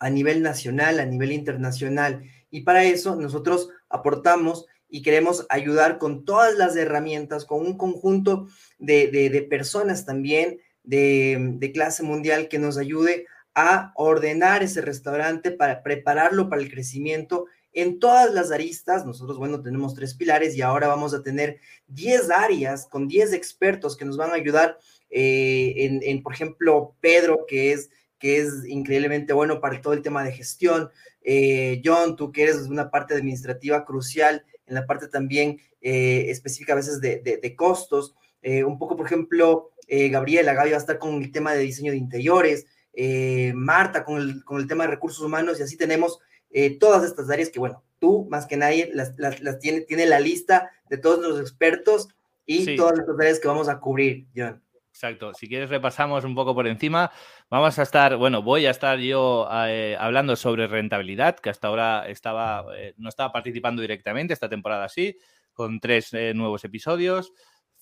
a 0.00 0.08
nivel 0.08 0.40
nacional, 0.40 0.98
a 0.98 1.04
nivel 1.04 1.32
internacional. 1.32 2.22
Y 2.50 2.62
para 2.62 2.84
eso 2.84 3.16
nosotros 3.16 3.68
aportamos 3.90 4.64
y 4.88 5.02
queremos 5.02 5.44
ayudar 5.50 5.98
con 5.98 6.24
todas 6.24 6.56
las 6.56 6.74
herramientas, 6.74 7.44
con 7.44 7.60
un 7.60 7.76
conjunto 7.76 8.48
de, 8.78 9.08
de, 9.08 9.42
personas 9.42 10.06
también 10.06 10.58
de, 10.84 11.36
de, 11.58 11.72
clase 11.72 12.02
mundial 12.02 12.48
que 12.48 12.58
nos 12.58 12.78
ayude 12.78 13.26
a 13.58 13.90
ordenar 13.94 14.62
ese 14.62 14.82
restaurante 14.82 15.50
para 15.50 15.82
prepararlo 15.82 16.50
para 16.50 16.60
el 16.60 16.70
crecimiento 16.70 17.46
en 17.72 17.98
todas 17.98 18.32
las 18.34 18.52
aristas. 18.52 19.06
Nosotros, 19.06 19.38
bueno, 19.38 19.62
tenemos 19.62 19.94
tres 19.94 20.12
pilares 20.12 20.54
y 20.54 20.60
ahora 20.60 20.88
vamos 20.88 21.14
a 21.14 21.22
tener 21.22 21.58
10 21.88 22.30
áreas 22.30 22.86
con 22.86 23.08
10 23.08 23.32
expertos 23.32 23.96
que 23.96 24.04
nos 24.04 24.18
van 24.18 24.30
a 24.30 24.34
ayudar 24.34 24.78
eh, 25.08 26.00
en, 26.02 26.22
por 26.22 26.34
ejemplo, 26.34 26.96
Pedro, 27.00 27.46
que 27.48 27.72
es, 27.72 27.88
que 28.18 28.40
es 28.40 28.66
increíblemente 28.68 29.32
bueno 29.32 29.58
para 29.58 29.80
todo 29.80 29.94
el 29.94 30.02
tema 30.02 30.22
de 30.22 30.32
gestión. 30.32 30.90
Eh, 31.22 31.80
John, 31.82 32.14
tú 32.14 32.32
que 32.32 32.42
eres 32.42 32.58
una 32.58 32.90
parte 32.90 33.14
administrativa 33.14 33.86
crucial 33.86 34.44
en 34.66 34.74
la 34.74 34.84
parte 34.84 35.08
también 35.08 35.58
eh, 35.80 36.26
específica 36.28 36.74
a 36.74 36.76
veces 36.76 37.00
de, 37.00 37.20
de 37.20 37.56
costos. 37.56 38.14
un 38.42 38.78
poco, 38.78 38.96
por 38.98 39.06
ejemplo, 39.06 39.70
Gabriela, 39.88 40.52
Gaby 40.52 40.70
va 40.70 40.76
a 40.76 40.80
estar 40.80 40.98
con 40.98 41.22
el 41.22 41.32
tema 41.32 41.54
de 41.54 41.60
diseño 41.60 41.92
de 41.92 41.98
interiores. 41.98 42.66
Eh, 42.98 43.52
Marta 43.54 44.04
con 44.04 44.22
el, 44.22 44.42
con 44.42 44.58
el 44.58 44.66
tema 44.66 44.84
de 44.84 44.90
recursos 44.90 45.22
humanos 45.22 45.60
y 45.60 45.62
así 45.62 45.76
tenemos 45.76 46.18
eh, 46.50 46.78
todas 46.78 47.04
estas 47.04 47.28
áreas 47.28 47.50
que, 47.50 47.58
bueno, 47.58 47.84
tú 47.98 48.26
más 48.30 48.46
que 48.46 48.56
nadie 48.56 48.90
las, 48.94 49.18
las, 49.18 49.58
tiene, 49.60 49.82
tiene 49.82 50.06
la 50.06 50.18
lista 50.18 50.70
de 50.88 50.96
todos 50.96 51.20
los 51.20 51.38
expertos 51.38 52.08
y 52.46 52.74
todas 52.74 52.96
las 52.96 53.20
áreas 53.20 53.38
que 53.38 53.48
vamos 53.48 53.68
a 53.68 53.80
cubrir, 53.80 54.26
John. 54.34 54.62
Exacto. 54.88 55.34
Si 55.34 55.46
quieres 55.46 55.68
repasamos 55.68 56.24
un 56.24 56.34
poco 56.34 56.54
por 56.54 56.66
encima. 56.66 57.12
Vamos 57.50 57.78
a 57.78 57.82
estar, 57.82 58.16
bueno, 58.16 58.40
voy 58.40 58.64
a 58.64 58.70
estar 58.70 58.98
yo 58.98 59.46
eh, 59.66 59.94
hablando 60.00 60.34
sobre 60.34 60.66
rentabilidad, 60.66 61.38
que 61.38 61.50
hasta 61.50 61.68
ahora 61.68 62.08
estaba, 62.08 62.64
no 62.96 63.10
estaba 63.10 63.30
participando 63.30 63.82
directamente, 63.82 64.32
esta 64.32 64.48
temporada 64.48 64.88
sí, 64.88 65.18
con 65.52 65.80
tres 65.80 66.14
nuevos 66.34 66.64
episodios. 66.64 67.34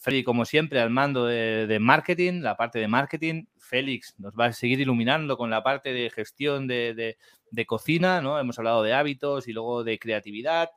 Freddy, 0.05 0.23
como 0.23 0.45
siempre, 0.45 0.81
al 0.81 0.91
mando 0.91 1.25
de, 1.25 1.79
marketing, 1.81 2.43
la 2.43 2.59
parte 2.59 2.79
de 2.79 2.89
marketing. 2.89 3.47
Félix 3.57 4.15
nos 4.19 4.35
va 4.35 4.47
a 4.47 4.53
seguir 4.53 4.79
iluminando 4.81 5.39
con 5.39 5.49
la 5.49 5.63
parte 5.63 5.95
de 5.95 6.11
gestión 6.11 6.67
de, 6.67 7.17
cocina, 7.67 8.21
¿no? 8.21 8.39
Hemos 8.39 8.59
hablado 8.59 8.83
de 8.83 8.93
hábitos 8.93 9.49
y 9.49 9.55
luego 9.55 9.83
de 9.83 9.99
creatividad. 9.99 10.69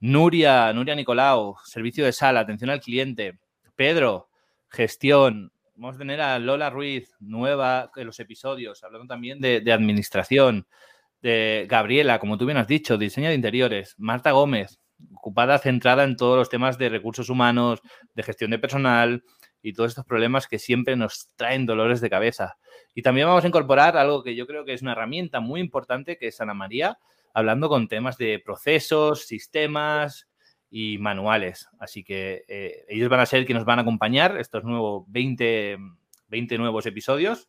Nuria, 0.00 0.70
Nuria 0.74 0.94
Nicolau, 0.94 1.56
servicio 1.64 2.04
de 2.04 2.12
sala, 2.12 2.40
atención 2.40 2.68
al 2.68 2.82
cliente. 2.82 3.38
Pedro, 3.74 4.28
gestión. 4.68 5.50
Vamos 5.74 5.96
a 5.96 6.00
tener 6.00 6.20
a 6.20 6.38
Lola 6.38 6.68
Ruiz, 6.68 7.16
nueva 7.20 7.90
en 7.96 8.06
los 8.06 8.20
episodios, 8.20 8.84
hablando 8.84 9.06
también 9.06 9.40
de, 9.40 9.62
de 9.62 9.72
administración. 9.72 10.66
De 11.22 11.66
Gabriela, 11.70 12.18
como 12.18 12.36
tú 12.36 12.44
bien 12.44 12.58
has 12.58 12.68
dicho, 12.68 12.98
diseño 12.98 13.30
de 13.30 13.34
interiores. 13.34 13.94
Marta 13.96 14.32
Gómez, 14.32 14.78
ocupada, 15.14 15.58
centrada 15.58 16.04
en 16.04 16.16
todos 16.16 16.36
los 16.36 16.48
temas 16.48 16.78
de 16.78 16.88
recursos 16.88 17.28
humanos, 17.30 17.80
de 18.14 18.22
gestión 18.22 18.50
de 18.50 18.58
personal 18.58 19.24
y 19.62 19.72
todos 19.72 19.90
estos 19.90 20.04
problemas 20.04 20.46
que 20.46 20.58
siempre 20.58 20.96
nos 20.96 21.28
traen 21.36 21.66
dolores 21.66 22.00
de 22.00 22.10
cabeza. 22.10 22.58
Y 22.94 23.02
también 23.02 23.26
vamos 23.26 23.44
a 23.44 23.48
incorporar 23.48 23.96
algo 23.96 24.22
que 24.22 24.34
yo 24.34 24.46
creo 24.46 24.64
que 24.64 24.72
es 24.72 24.82
una 24.82 24.92
herramienta 24.92 25.40
muy 25.40 25.60
importante, 25.60 26.16
que 26.16 26.28
es 26.28 26.40
Ana 26.40 26.54
María, 26.54 26.98
hablando 27.34 27.68
con 27.68 27.88
temas 27.88 28.16
de 28.18 28.40
procesos, 28.44 29.26
sistemas 29.26 30.28
y 30.70 30.98
manuales. 30.98 31.68
Así 31.78 32.04
que 32.04 32.44
eh, 32.48 32.84
ellos 32.88 33.08
van 33.08 33.20
a 33.20 33.26
ser 33.26 33.44
quienes 33.46 33.60
nos 33.60 33.66
van 33.66 33.78
a 33.78 33.82
acompañar 33.82 34.38
estos 34.38 34.64
nuevos 34.64 35.04
20, 35.08 35.78
20 36.28 36.58
nuevos 36.58 36.86
episodios 36.86 37.48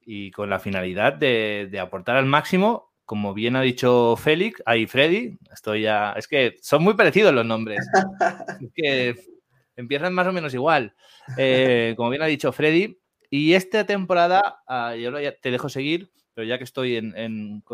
y 0.00 0.30
con 0.30 0.50
la 0.50 0.58
finalidad 0.58 1.12
de, 1.12 1.68
de 1.70 1.80
aportar 1.80 2.16
al 2.16 2.26
máximo 2.26 2.89
como 3.10 3.34
bien 3.34 3.56
ha 3.56 3.62
dicho 3.62 4.14
Félix, 4.16 4.62
ahí 4.64 4.86
Freddy, 4.86 5.36
estoy 5.52 5.82
ya. 5.82 6.12
Es 6.12 6.28
que 6.28 6.54
son 6.62 6.84
muy 6.84 6.94
parecidos 6.94 7.34
los 7.34 7.44
nombres. 7.44 7.80
es 8.60 8.70
que 8.72 9.16
empiezan 9.74 10.14
más 10.14 10.28
o 10.28 10.32
menos 10.32 10.54
igual. 10.54 10.94
Eh, 11.36 11.94
como 11.96 12.10
bien 12.10 12.22
ha 12.22 12.26
dicho 12.26 12.52
Freddy, 12.52 13.00
y 13.28 13.54
esta 13.54 13.84
temporada, 13.84 14.62
uh, 14.68 14.94
yo 14.94 15.10
te 15.40 15.50
dejo 15.50 15.68
seguir, 15.68 16.12
pero 16.34 16.46
ya 16.46 16.56
que 16.58 16.62
estoy 16.62 16.98
en, 16.98 17.64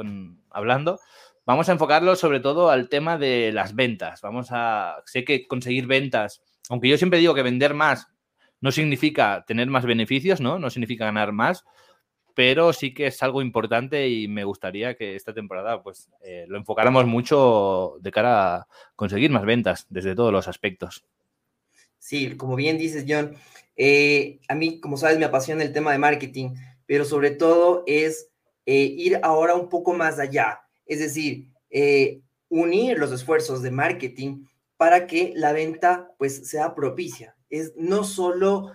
hablando, 0.49 1.01
vamos 1.45 1.69
a 1.69 1.73
enfocarlo 1.73 2.17
sobre 2.17 2.41
todo 2.41 2.71
al 2.71 2.89
tema 2.89 3.19
de 3.19 3.53
las 3.53 3.75
ventas. 3.75 4.23
Vamos 4.23 4.49
a. 4.53 5.03
Sé 5.05 5.23
que 5.27 5.47
conseguir 5.47 5.87
ventas, 5.87 6.41
aunque 6.71 6.89
yo 6.89 6.97
siempre 6.97 7.19
digo 7.19 7.35
que 7.35 7.43
vender 7.43 7.75
más 7.75 8.07
no 8.63 8.73
significa 8.73 9.45
tener 9.47 9.69
más 9.69 9.85
beneficios, 9.85 10.41
¿no? 10.41 10.59
No 10.59 10.71
significa 10.71 11.05
ganar 11.05 11.33
más 11.33 11.67
pero 12.37 12.75
sí 12.75 12.93
que 12.93 13.07
es 13.07 13.23
algo 13.23 13.41
importante 13.41 14.11
y 14.11 14.29
me 14.29 14.45
gustaría 14.45 14.95
que 14.95 15.17
esta 15.17 15.33
temporada 15.33 15.83
pues 15.83 16.11
eh, 16.23 16.45
lo 16.47 16.59
enfocáramos 16.59 17.07
mucho 17.07 17.97
de 18.03 18.13
cara 18.13 18.57
a 18.57 18.69
conseguir 18.95 19.31
más 19.31 19.47
ventas 19.47 19.87
desde 19.89 20.15
todos 20.15 20.35
los 20.35 20.47
aspectos. 20.47 21.07
Sí, 21.99 22.37
como 22.37 22.55
bien 22.55 22.77
dices, 22.77 23.07
John, 23.09 23.35
eh, 23.75 24.39
a 24.49 24.55
mí, 24.55 24.81
como 24.81 24.99
sabes, 24.99 25.19
me 25.19 25.25
apasiona 25.25 25.65
el 25.65 25.73
tema 25.73 25.93
de 25.93 25.99
marketing, 25.99 26.51
pero 26.85 27.07
sobre 27.07 27.31
todo 27.31 27.85
es 27.87 28.29
eh, 28.67 28.83
ir 28.83 29.19
ahora 29.23 29.55
un 29.55 29.71
poco 29.71 29.95
más 29.95 30.19
allá, 30.19 30.61
es 30.85 30.99
decir, 30.99 31.49
unir 32.51 32.99
los 32.99 33.13
esfuerzos 33.13 33.63
de 33.63 33.71
marketing 33.71 34.45
para 34.77 35.07
que 35.07 35.33
la 35.35 35.55
venta 35.55 36.13
pues 36.19 36.47
sea 36.51 36.75
propicia. 36.75 37.35
Es 37.49 37.73
no 37.77 38.05
solo 38.05 38.73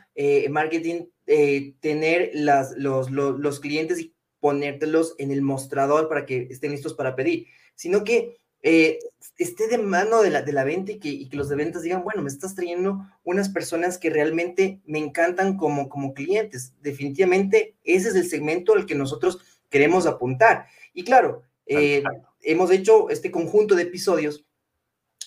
marketing 0.50 1.06
eh, 1.34 1.76
tener 1.80 2.32
las, 2.34 2.74
los, 2.76 3.10
los, 3.10 3.60
clientes 3.62 4.02
y 4.02 4.14
ponértelos 4.42 5.16
en 5.18 5.32
el 5.32 5.42
mostrador 5.42 6.10
para 6.10 6.26
que 6.26 6.50
estén 6.50 6.72
listos 6.72 6.94
para 6.94 7.16
pedir, 7.16 7.48
sino 7.74 8.04
que 8.04 8.36
eh, 8.64 9.00
esté 9.38 9.70
de 9.70 9.78
mano 9.78 10.22
de 10.22 10.30
la, 10.30 10.42
de 10.42 10.52
la 10.52 10.66
venta 10.66 10.92
y 10.92 11.00
que, 11.00 11.30
que, 11.30 11.38
los 11.38 11.48
de 11.48 11.56
ventas 11.56 11.84
digan, 11.84 12.04
bueno, 12.04 12.22
me 12.22 12.28
estás 12.28 12.54
trayendo 12.54 13.08
unas 13.24 13.48
personas 13.48 13.98
que 13.98 14.10
realmente 14.10 14.82
me 14.84 15.00
encantan 15.00 15.56
como, 15.56 15.88
como 15.88 16.14
clientes. 16.14 16.74
Definitivamente 16.82 17.78
ese 17.86 18.10
es 18.10 18.16
el 18.16 18.30
segmento 18.30 18.74
al 18.74 18.86
que 18.86 18.96
nosotros 18.96 19.40
queremos 19.70 20.08
apuntar. 20.08 20.66
Y 20.94 21.06
claro, 21.06 21.44
eh, 21.66 22.04
hemos 22.42 22.72
hecho 22.72 23.10
este 23.10 23.32
conjunto 23.32 23.76
de 23.76 23.84
episodios 23.84 24.46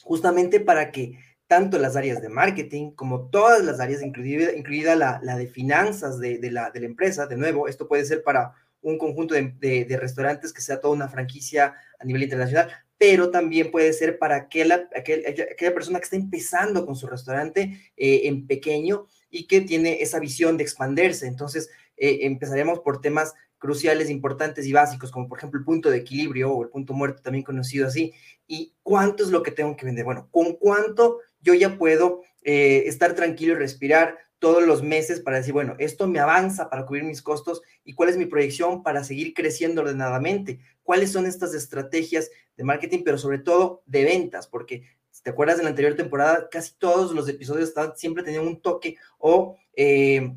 justamente 0.03 0.61
para 0.61 0.93
que 0.93 1.19
tanto 1.55 1.79
las 1.79 1.95
áreas 1.95 2.21
de 2.21 2.29
marketing 2.29 2.91
como 2.97 3.29
todas 3.29 3.65
las 3.65 3.79
áreas, 3.79 4.03
incluida, 4.03 4.53
incluida 4.57 4.97
la, 4.97 5.21
de 5.21 5.47
finanzas 5.47 6.19
de, 6.19 6.51
la, 6.51 6.73
de, 6.73 6.81
la, 6.81 6.87
empresa. 6.87 7.29
De 7.29 7.37
nuevo, 7.37 7.69
esto 7.69 7.87
puede 7.87 8.05
ser 8.05 8.25
para 8.25 8.55
un 8.81 8.99
conjunto 8.99 9.37
de, 9.37 9.97
restaurantes 10.01 10.53
que 10.53 10.61
sea 10.61 10.81
toda 10.81 10.95
una 10.95 11.09
franquicia 11.09 11.77
a 12.01 12.05
nivel 12.05 12.25
internacional, 12.25 12.71
pero 12.99 13.31
también 13.31 13.71
puede 13.71 13.93
ser 13.93 14.19
para 14.19 14.35
aquella, 14.35 14.89
aquella 14.97 15.73
persona 15.73 16.01
que 16.01 16.05
está 16.07 16.17
empezando 16.17 16.85
con 16.85 16.97
su 16.97 17.07
restaurante 17.07 17.93
eh, 17.97 18.23
en 18.25 18.49
pequeño 18.49 19.07
y 19.31 19.47
que 19.47 19.61
tiene 19.61 20.03
esa 20.03 20.19
visión 20.19 20.57
de 20.57 20.65
expandirse. 20.65 21.29
Entonces, 21.29 21.71
eh, 21.97 22.19
empezaremos 22.23 22.81
por 22.81 23.01
temas 23.01 23.33
cruciales, 23.59 24.11
importantes 24.11 24.67
y 24.67 24.73
básicos, 24.73 25.11
como 25.13 25.29
por 25.29 25.39
ejemplo 25.39 25.59
el 25.59 25.65
punto 25.65 25.89
de 25.89 25.99
equilibrio 25.99 26.53
o 26.53 26.65
el 26.65 26.69
punto 26.69 26.95
muerto, 26.95 27.23
también 27.23 27.45
conocido 27.45 27.87
así, 27.87 28.13
y 28.47 28.75
cuánto 28.83 29.25
es 29.25 29.31
lo 29.31 29.43
que 29.43 29.53
tengo 29.53 29.75
que 29.75 29.87
vender. 29.87 30.05
Bueno, 30.05 30.29
con 30.31 30.57
cuánto 30.57 31.21
yo 31.45 31.55
ya 31.55 31.79
puedo 31.79 32.23
eh, 32.43 32.85
estar 32.87 33.15
tranquilo 33.15 33.53
y 33.53 33.57
respirar 33.57 34.19
todos 34.41 34.67
los 34.67 34.83
meses 34.83 35.21
para 35.21 35.37
decir, 35.37 35.53
bueno, 35.53 35.77
esto 35.79 36.07
me 36.09 36.19
avanza 36.19 36.69
para 36.69 36.85
cubrir 36.85 37.05
mis 37.05 37.23
costos 37.23 37.63
y 37.85 37.95
cuál 37.95 38.09
es 38.09 38.17
mi 38.17 38.27
proyección 38.27 38.83
para 38.83 39.05
seguir 39.05 39.33
creciendo 39.33 39.83
ordenadamente, 39.83 40.59
cuáles 40.83 41.13
son 41.13 41.27
estas 41.27 41.55
estrategias 41.55 42.31
de 42.57 42.65
marketing, 42.65 43.03
pero 43.05 43.17
sobre 43.17 43.39
todo 43.39 43.83
de 43.87 44.05
ventas, 44.05 44.47
porque 44.47 44.83
si 45.11 45.23
te 45.23 45.31
acuerdas 45.31 45.59
de 45.59 45.63
la 45.63 45.71
anterior 45.71 45.95
temporada, 45.95 46.49
casi 46.51 46.75
todos 46.77 47.13
los 47.13 47.29
episodios 47.29 47.69
estaban, 47.69 47.97
siempre 47.97 48.23
tenían 48.23 48.47
un 48.47 48.61
toque 48.61 48.97
o 49.19 49.57
eh, 49.75 50.35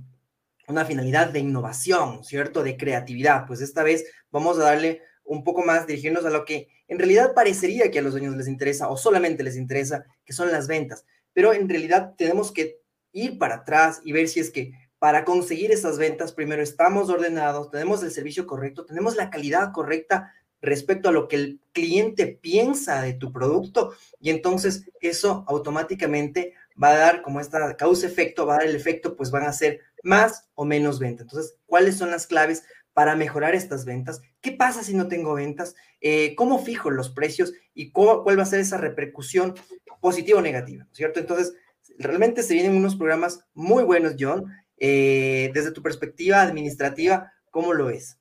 una 0.67 0.85
finalidad 0.85 1.29
de 1.29 1.39
innovación, 1.39 2.23
¿cierto? 2.23 2.63
De 2.63 2.77
creatividad. 2.77 3.45
Pues 3.47 3.61
esta 3.61 3.83
vez 3.83 4.05
vamos 4.31 4.59
a 4.59 4.63
darle 4.63 5.01
un 5.27 5.43
poco 5.43 5.63
más, 5.63 5.85
dirigirnos 5.85 6.25
a 6.25 6.29
lo 6.29 6.45
que 6.45 6.69
en 6.87 6.97
realidad 6.97 7.33
parecería 7.35 7.91
que 7.91 7.99
a 7.99 8.01
los 8.01 8.13
dueños 8.13 8.35
les 8.35 8.47
interesa 8.47 8.89
o 8.89 8.97
solamente 8.97 9.43
les 9.43 9.57
interesa, 9.57 10.05
que 10.25 10.33
son 10.33 10.51
las 10.51 10.67
ventas. 10.67 11.05
Pero 11.33 11.53
en 11.53 11.69
realidad 11.69 12.15
tenemos 12.17 12.51
que 12.51 12.79
ir 13.11 13.37
para 13.37 13.55
atrás 13.55 14.01
y 14.03 14.11
ver 14.11 14.27
si 14.27 14.39
es 14.39 14.49
que 14.49 14.71
para 14.99 15.25
conseguir 15.25 15.71
esas 15.71 15.97
ventas, 15.97 16.33
primero 16.33 16.63
estamos 16.63 17.09
ordenados, 17.09 17.69
tenemos 17.69 18.01
el 18.03 18.11
servicio 18.11 18.47
correcto, 18.47 18.85
tenemos 18.85 19.15
la 19.15 19.29
calidad 19.29 19.71
correcta 19.71 20.33
respecto 20.61 21.09
a 21.09 21.11
lo 21.11 21.27
que 21.27 21.35
el 21.35 21.59
cliente 21.71 22.25
piensa 22.25 23.01
de 23.01 23.13
tu 23.13 23.31
producto 23.31 23.93
y 24.19 24.31
entonces 24.31 24.89
eso 25.01 25.45
automáticamente 25.47 26.55
va 26.81 26.89
a 26.89 26.97
dar 26.97 27.21
como 27.21 27.39
esta 27.39 27.75
causa-efecto, 27.75 28.45
va 28.45 28.55
a 28.55 28.57
dar 28.59 28.67
el 28.67 28.75
efecto, 28.75 29.15
pues 29.15 29.29
van 29.29 29.43
a 29.43 29.53
ser 29.53 29.81
más 30.03 30.47
o 30.55 30.65
menos 30.65 30.99
ventas. 30.99 31.25
Entonces, 31.25 31.57
¿cuáles 31.65 31.97
son 31.97 32.11
las 32.11 32.27
claves 32.27 32.63
para 32.97 33.15
mejorar 33.15 33.53
estas 33.53 33.85
ventas? 33.85 34.23
¿Qué 34.41 34.53
pasa 34.53 34.81
si 34.81 34.95
no 34.95 35.07
tengo 35.07 35.35
ventas? 35.35 35.75
Eh, 36.01 36.33
¿Cómo 36.33 36.57
fijo 36.57 36.89
los 36.89 37.11
precios? 37.11 37.53
¿Y 37.75 37.91
cuál 37.91 38.39
va 38.39 38.41
a 38.41 38.47
ser 38.47 38.59
esa 38.59 38.79
repercusión 38.79 39.53
positiva 40.01 40.39
o 40.39 40.41
negativa? 40.41 40.87
¿Cierto? 40.93 41.19
Entonces, 41.19 41.53
realmente 41.99 42.41
se 42.41 42.55
vienen 42.55 42.75
unos 42.75 42.95
programas 42.95 43.45
muy 43.53 43.83
buenos, 43.83 44.15
John. 44.19 44.45
Eh, 44.79 45.51
desde 45.53 45.73
tu 45.73 45.83
perspectiva 45.83 46.41
administrativa, 46.41 47.31
¿cómo 47.51 47.75
lo 47.75 47.91
es? 47.91 48.17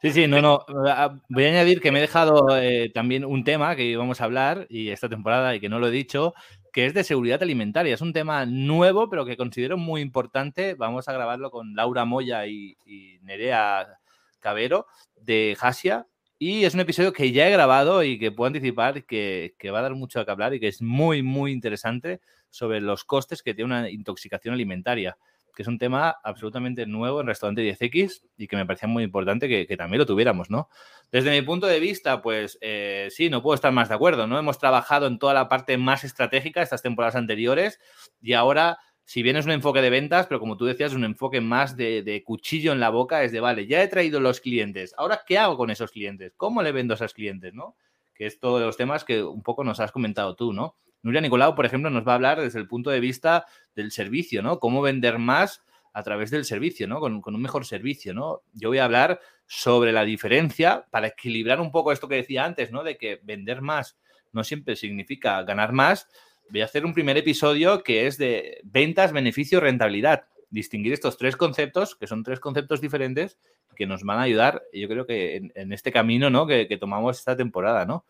Sí, 0.00 0.12
sí, 0.12 0.26
no, 0.28 0.40
no. 0.40 0.64
Ah, 0.86 1.20
voy 1.28 1.46
a 1.46 1.48
añadir 1.48 1.80
que 1.80 1.90
me 1.90 1.98
he 1.98 2.02
dejado 2.02 2.56
eh, 2.56 2.92
también 2.94 3.24
un 3.24 3.42
tema 3.42 3.74
que 3.74 3.82
íbamos 3.82 4.20
a 4.20 4.26
hablar 4.26 4.68
y 4.70 4.90
esta 4.90 5.08
temporada 5.08 5.56
y 5.56 5.60
que 5.60 5.68
no 5.68 5.80
lo 5.80 5.88
he 5.88 5.90
dicho, 5.90 6.34
que 6.78 6.86
es 6.86 6.94
de 6.94 7.02
seguridad 7.02 7.42
alimentaria. 7.42 7.92
Es 7.92 8.02
un 8.02 8.12
tema 8.12 8.46
nuevo, 8.46 9.10
pero 9.10 9.24
que 9.24 9.36
considero 9.36 9.76
muy 9.76 10.00
importante. 10.00 10.74
Vamos 10.74 11.08
a 11.08 11.12
grabarlo 11.12 11.50
con 11.50 11.74
Laura 11.74 12.04
Moya 12.04 12.46
y, 12.46 12.76
Nerea 13.22 13.98
Cabero 14.38 14.86
de 15.16 15.56
Hasia. 15.60 16.06
Y 16.38 16.62
es 16.62 16.74
un 16.74 16.80
episodio 16.80 17.12
que 17.12 17.32
ya 17.32 17.48
he 17.48 17.50
grabado 17.50 18.04
y 18.04 18.16
que 18.16 18.30
puedo 18.30 18.46
anticipar 18.46 19.04
que, 19.06 19.56
que 19.58 19.72
va 19.72 19.80
a 19.80 19.82
dar 19.82 19.96
mucho 19.96 20.24
que 20.24 20.30
hablar 20.30 20.54
y 20.54 20.60
que 20.60 20.68
es 20.68 20.80
muy, 20.80 21.24
muy 21.24 21.50
interesante 21.50 22.20
sobre 22.48 22.80
los 22.80 23.02
costes 23.02 23.42
que 23.42 23.54
tiene 23.54 23.74
una 23.74 23.90
intoxicación 23.90 24.54
alimentaria 24.54 25.18
que 25.54 25.62
es 25.62 25.68
un 25.68 25.78
tema 25.78 26.16
absolutamente 26.22 26.86
nuevo 26.86 27.20
en 27.20 27.26
Restaurante 27.26 27.62
10X 27.62 28.22
y 28.36 28.46
que 28.46 28.56
me 28.56 28.66
parecía 28.66 28.88
muy 28.88 29.02
importante 29.02 29.48
que, 29.48 29.76
también 29.76 29.98
lo 29.98 30.06
tuviéramos, 30.06 30.50
¿no? 30.50 30.68
Desde 31.10 31.30
mi 31.30 31.42
punto 31.42 31.66
de 31.66 31.80
vista, 31.80 32.22
pues 32.22 32.58
eh, 32.60 33.08
sí, 33.10 33.30
no 33.30 33.42
puedo 33.42 33.54
estar 33.54 33.72
más 33.72 33.88
de 33.88 33.94
acuerdo, 33.94 34.26
¿no? 34.26 34.38
Hemos 34.38 34.58
trabajado 34.58 35.06
en 35.06 35.18
toda 35.18 35.34
la 35.34 35.48
parte 35.48 35.76
más 35.78 36.04
estratégica 36.04 36.62
estas 36.62 36.82
temporadas 36.82 37.16
anteriores 37.16 37.80
y 38.20 38.34
ahora, 38.34 38.78
si 39.04 39.22
bien 39.22 39.36
es 39.36 39.46
un 39.46 39.52
enfoque 39.52 39.82
de 39.82 39.90
ventas, 39.90 40.26
pero 40.26 40.40
como 40.40 40.56
tú 40.56 40.64
decías, 40.64 40.92
un 40.92 41.04
enfoque 41.04 41.40
más 41.40 41.76
de, 41.76 42.02
de 42.02 42.22
cuchillo 42.22 42.72
en 42.72 42.80
la 42.80 42.90
boca, 42.90 43.24
es 43.24 43.32
de, 43.32 43.40
vale, 43.40 43.66
ya 43.66 43.82
he 43.82 43.88
traído 43.88 44.20
los 44.20 44.40
clientes, 44.40 44.94
ahora, 44.96 45.22
¿qué 45.26 45.38
hago 45.38 45.56
con 45.56 45.70
esos 45.70 45.90
clientes? 45.90 46.34
¿Cómo 46.36 46.62
le 46.62 46.72
vendo 46.72 46.94
a 46.94 46.96
esos 46.96 47.14
clientes, 47.14 47.54
¿no? 47.54 47.76
Que 48.14 48.26
es 48.26 48.38
todos 48.38 48.60
los 48.60 48.76
temas 48.76 49.04
que 49.04 49.22
un 49.22 49.42
poco 49.42 49.64
nos 49.64 49.80
has 49.80 49.92
comentado 49.92 50.34
tú, 50.36 50.52
¿no? 50.52 50.76
Nuria 51.02 51.20
Nicolau, 51.20 51.54
por 51.54 51.66
ejemplo, 51.66 51.90
nos 51.90 52.06
va 52.06 52.12
a 52.12 52.14
hablar 52.16 52.40
desde 52.40 52.58
el 52.58 52.66
punto 52.66 52.90
de 52.90 53.00
vista 53.00 53.46
del 53.74 53.92
servicio, 53.92 54.42
¿no? 54.42 54.58
Cómo 54.58 54.82
vender 54.82 55.18
más 55.18 55.62
a 55.92 56.02
través 56.02 56.30
del 56.30 56.44
servicio, 56.44 56.86
¿no? 56.86 57.00
Con, 57.00 57.22
un 57.24 57.42
mejor 57.42 57.64
servicio, 57.64 58.14
¿no? 58.14 58.42
Yo 58.52 58.68
voy 58.68 58.78
a 58.78 58.84
hablar 58.84 59.20
sobre 59.46 59.92
la 59.92 60.04
diferencia 60.04 60.86
para 60.90 61.08
equilibrar 61.08 61.60
un 61.60 61.70
poco 61.70 61.92
esto 61.92 62.08
que 62.08 62.16
decía 62.16 62.44
antes, 62.44 62.70
¿no? 62.70 62.82
De 62.82 62.96
que 62.96 63.20
vender 63.22 63.62
más 63.62 63.96
no 64.32 64.44
siempre 64.44 64.76
significa 64.76 65.42
ganar 65.42 65.72
más. 65.72 66.08
Voy 66.50 66.60
a 66.60 66.64
hacer 66.64 66.84
un 66.84 66.94
primer 66.94 67.16
episodio 67.16 67.82
que 67.82 68.06
es 68.06 68.18
de 68.18 68.60
ventas, 68.64 69.12
beneficio, 69.12 69.60
rentabilidad. 69.60 70.24
Distinguir 70.50 70.92
estos 70.92 71.18
tres 71.18 71.36
conceptos, 71.36 71.94
que 71.94 72.06
son 72.06 72.22
tres 72.22 72.40
conceptos 72.40 72.80
diferentes, 72.80 73.38
que 73.76 73.86
nos 73.86 74.02
van 74.02 74.18
a 74.18 74.22
ayudar, 74.22 74.62
yo 74.72 74.88
creo 74.88 75.06
que 75.06 75.50
en, 75.54 75.72
este 75.72 75.92
camino, 75.92 76.30
¿no? 76.30 76.46
Que, 76.46 76.66
tomamos 76.80 77.18
esta 77.18 77.36
temporada, 77.36 77.84
¿no? 77.84 78.04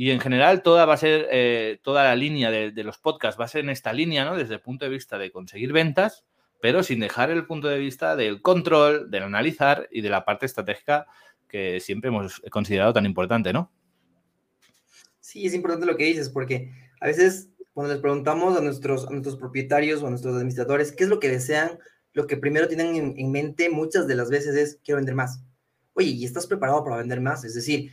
Y 0.00 0.12
en 0.12 0.20
general 0.20 0.62
toda 0.62 0.86
va 0.86 0.94
a 0.94 0.96
ser, 0.96 1.26
eh, 1.32 1.80
toda 1.82 2.04
la 2.04 2.14
línea 2.14 2.52
de, 2.52 2.70
los 2.84 2.98
podcasts 2.98 3.38
va 3.38 3.46
a 3.46 3.48
ser 3.48 3.64
en 3.64 3.70
esta 3.70 3.92
línea, 3.92 4.24
¿no? 4.24 4.36
Desde 4.36 4.54
el 4.54 4.60
punto 4.60 4.84
de 4.84 4.92
vista 4.92 5.18
de 5.18 5.32
conseguir 5.32 5.72
ventas, 5.72 6.24
pero 6.60 6.84
sin 6.84 7.00
dejar 7.00 7.32
el 7.32 7.46
punto 7.46 7.66
de 7.66 7.78
vista 7.78 8.14
del 8.14 8.40
control, 8.40 9.10
del 9.10 9.24
analizar 9.24 9.88
y 9.90 10.02
de 10.02 10.08
la 10.08 10.24
parte 10.24 10.46
estratégica 10.46 11.08
que 11.48 11.80
siempre 11.80 12.10
hemos 12.10 12.40
considerado 12.48 12.92
tan 12.92 13.06
importante, 13.06 13.52
¿no? 13.52 13.72
Sí, 15.18 15.44
es 15.44 15.52
importante 15.52 15.84
lo 15.84 15.96
que 15.96 16.04
dices, 16.04 16.30
porque 16.30 16.70
a 17.00 17.08
veces 17.08 17.48
cuando 17.72 17.92
les 17.92 18.00
preguntamos 18.00 18.56
a 18.56 18.60
nuestros, 18.60 19.04
a 19.08 19.10
nuestros 19.10 19.34
propietarios 19.34 20.00
o 20.00 20.06
a 20.06 20.10
nuestros 20.10 20.36
administradores 20.36 20.92
qué 20.92 21.02
es 21.02 21.10
lo 21.10 21.18
que 21.18 21.28
desean, 21.28 21.76
lo 22.12 22.28
que 22.28 22.36
primero 22.36 22.68
tienen 22.68 22.94
en, 22.94 23.14
en 23.16 23.32
mente 23.32 23.68
muchas 23.68 24.06
de 24.06 24.14
las 24.14 24.30
veces 24.30 24.54
es 24.54 24.78
quiero 24.84 24.98
vender 24.98 25.16
más. 25.16 25.42
Oye, 25.94 26.10
¿y 26.10 26.24
estás 26.24 26.46
preparado 26.46 26.84
para 26.84 26.98
vender 26.98 27.20
más? 27.20 27.42
Es 27.42 27.54
decir, 27.54 27.90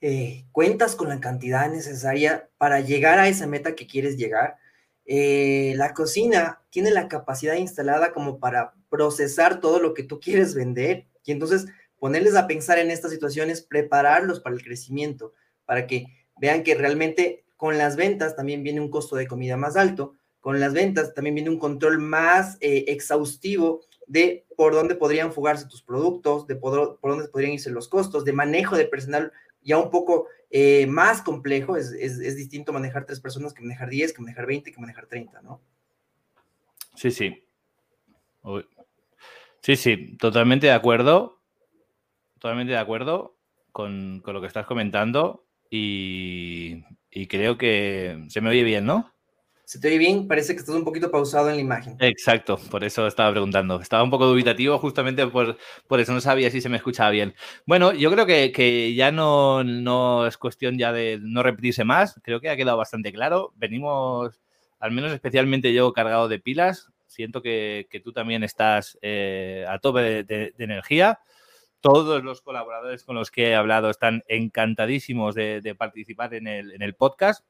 eh, 0.00 0.46
cuentas 0.52 0.96
con 0.96 1.08
la 1.08 1.20
cantidad 1.20 1.70
necesaria 1.70 2.48
para 2.56 2.80
llegar 2.80 3.18
a 3.18 3.28
esa 3.28 3.46
meta 3.46 3.74
que 3.74 3.86
quieres 3.86 4.16
llegar. 4.16 4.56
Eh, 5.04 5.74
la 5.76 5.92
cocina 5.92 6.62
tiene 6.70 6.90
la 6.90 7.08
capacidad 7.08 7.56
instalada 7.56 8.12
como 8.12 8.38
para 8.38 8.74
procesar 8.88 9.60
todo 9.60 9.78
lo 9.80 9.92
que 9.92 10.02
tú 10.02 10.20
quieres 10.20 10.54
vender 10.54 11.06
y 11.24 11.32
entonces 11.32 11.66
ponerles 11.98 12.34
a 12.34 12.46
pensar 12.46 12.78
en 12.78 12.90
estas 12.90 13.10
situaciones, 13.10 13.60
prepararlos 13.60 14.40
para 14.40 14.56
el 14.56 14.62
crecimiento, 14.62 15.34
para 15.66 15.86
que 15.86 16.06
vean 16.40 16.62
que 16.62 16.74
realmente 16.74 17.44
con 17.56 17.76
las 17.76 17.96
ventas 17.96 18.36
también 18.36 18.62
viene 18.62 18.80
un 18.80 18.90
costo 18.90 19.16
de 19.16 19.26
comida 19.26 19.58
más 19.58 19.76
alto, 19.76 20.14
con 20.40 20.58
las 20.60 20.72
ventas 20.72 21.12
también 21.12 21.34
viene 21.34 21.50
un 21.50 21.58
control 21.58 21.98
más 21.98 22.56
eh, 22.60 22.86
exhaustivo 22.88 23.82
de 24.06 24.46
por 24.56 24.72
dónde 24.72 24.94
podrían 24.94 25.32
fugarse 25.32 25.68
tus 25.68 25.82
productos, 25.82 26.46
de 26.46 26.56
por, 26.56 26.98
por 26.98 27.10
dónde 27.10 27.28
podrían 27.28 27.52
irse 27.52 27.70
los 27.70 27.88
costos, 27.88 28.24
de 28.24 28.32
manejo 28.32 28.76
de 28.76 28.86
personal 28.86 29.32
ya 29.62 29.78
un 29.78 29.90
poco 29.90 30.26
eh, 30.50 30.86
más 30.86 31.22
complejo, 31.22 31.76
es, 31.76 32.18
distinto 32.36 32.72
manejar 32.72 33.06
tres 33.06 33.20
personas 33.20 33.52
que 33.54 33.62
manejar 33.62 33.88
10, 33.88 34.12
que 34.12 34.22
manejar 34.22 34.46
20, 34.46 34.72
que 34.72 34.80
manejar 34.80 35.06
30, 35.06 35.42
¿no? 35.42 35.60
Sí, 36.94 37.10
sí. 37.10 37.44
Sí, 39.62 39.76
sí, 39.76 40.16
totalmente 40.18 40.66
de 40.66 40.72
acuerdo. 40.72 41.40
Totalmente 42.34 42.72
de 42.72 42.78
acuerdo 42.78 43.36
con, 43.72 44.22
lo 44.24 44.40
que 44.40 44.46
estás 44.46 44.66
comentando 44.66 45.44
y, 45.70 46.84
y 47.10 47.26
creo 47.26 47.58
que 47.58 48.24
se 48.28 48.40
me 48.40 48.50
oye 48.50 48.64
bien, 48.64 48.86
¿no? 48.86 49.12
Se 49.70 49.78
te 49.78 49.86
oye 49.86 49.98
bien, 49.98 50.26
parece 50.26 50.52
que 50.52 50.58
estás 50.58 50.74
un 50.74 50.82
poquito 50.82 51.12
pausado 51.12 51.48
en 51.48 51.54
la 51.54 51.60
imagen. 51.60 51.96
Exacto, 52.00 52.58
por 52.72 52.82
eso 52.82 53.06
estaba 53.06 53.30
preguntando. 53.30 53.80
Estaba 53.80 54.02
un 54.02 54.10
poco 54.10 54.26
dubitativo 54.26 54.76
justamente 54.80 55.24
por, 55.28 55.58
por 55.86 56.00
eso 56.00 56.12
no 56.12 56.20
sabía 56.20 56.50
si 56.50 56.60
se 56.60 56.68
me 56.68 56.76
escuchaba 56.76 57.10
bien. 57.10 57.36
Bueno, 57.66 57.92
yo 57.92 58.10
creo 58.10 58.26
que, 58.26 58.94
ya 58.96 59.12
no, 59.12 59.62
no, 59.62 60.26
es 60.26 60.36
cuestión 60.38 60.76
ya 60.76 60.92
de 60.92 61.20
no 61.22 61.44
repetirse 61.44 61.84
más. 61.84 62.18
Creo 62.24 62.40
que 62.40 62.50
ha 62.50 62.56
quedado 62.56 62.78
bastante 62.78 63.12
claro. 63.12 63.52
Venimos, 63.54 64.40
al 64.80 64.90
menos 64.90 65.12
especialmente 65.12 65.72
yo, 65.72 65.92
cargado 65.92 66.26
de 66.26 66.40
pilas. 66.40 66.88
Siento 67.06 67.40
que, 67.40 67.86
tú 68.02 68.12
también 68.12 68.42
estás 68.42 68.98
eh, 69.02 69.64
a 69.68 69.78
tope 69.78 70.24
de, 70.24 70.52
energía. 70.58 71.20
Todos 71.80 72.24
los 72.24 72.42
colaboradores 72.42 73.04
con 73.04 73.14
los 73.14 73.30
que 73.30 73.50
he 73.50 73.54
hablado 73.54 73.88
están 73.88 74.24
encantadísimos 74.26 75.36
de, 75.36 75.76
participar 75.78 76.34
en 76.34 76.48
el, 76.48 76.72
en 76.72 76.82
el 76.82 76.96
podcast 76.96 77.44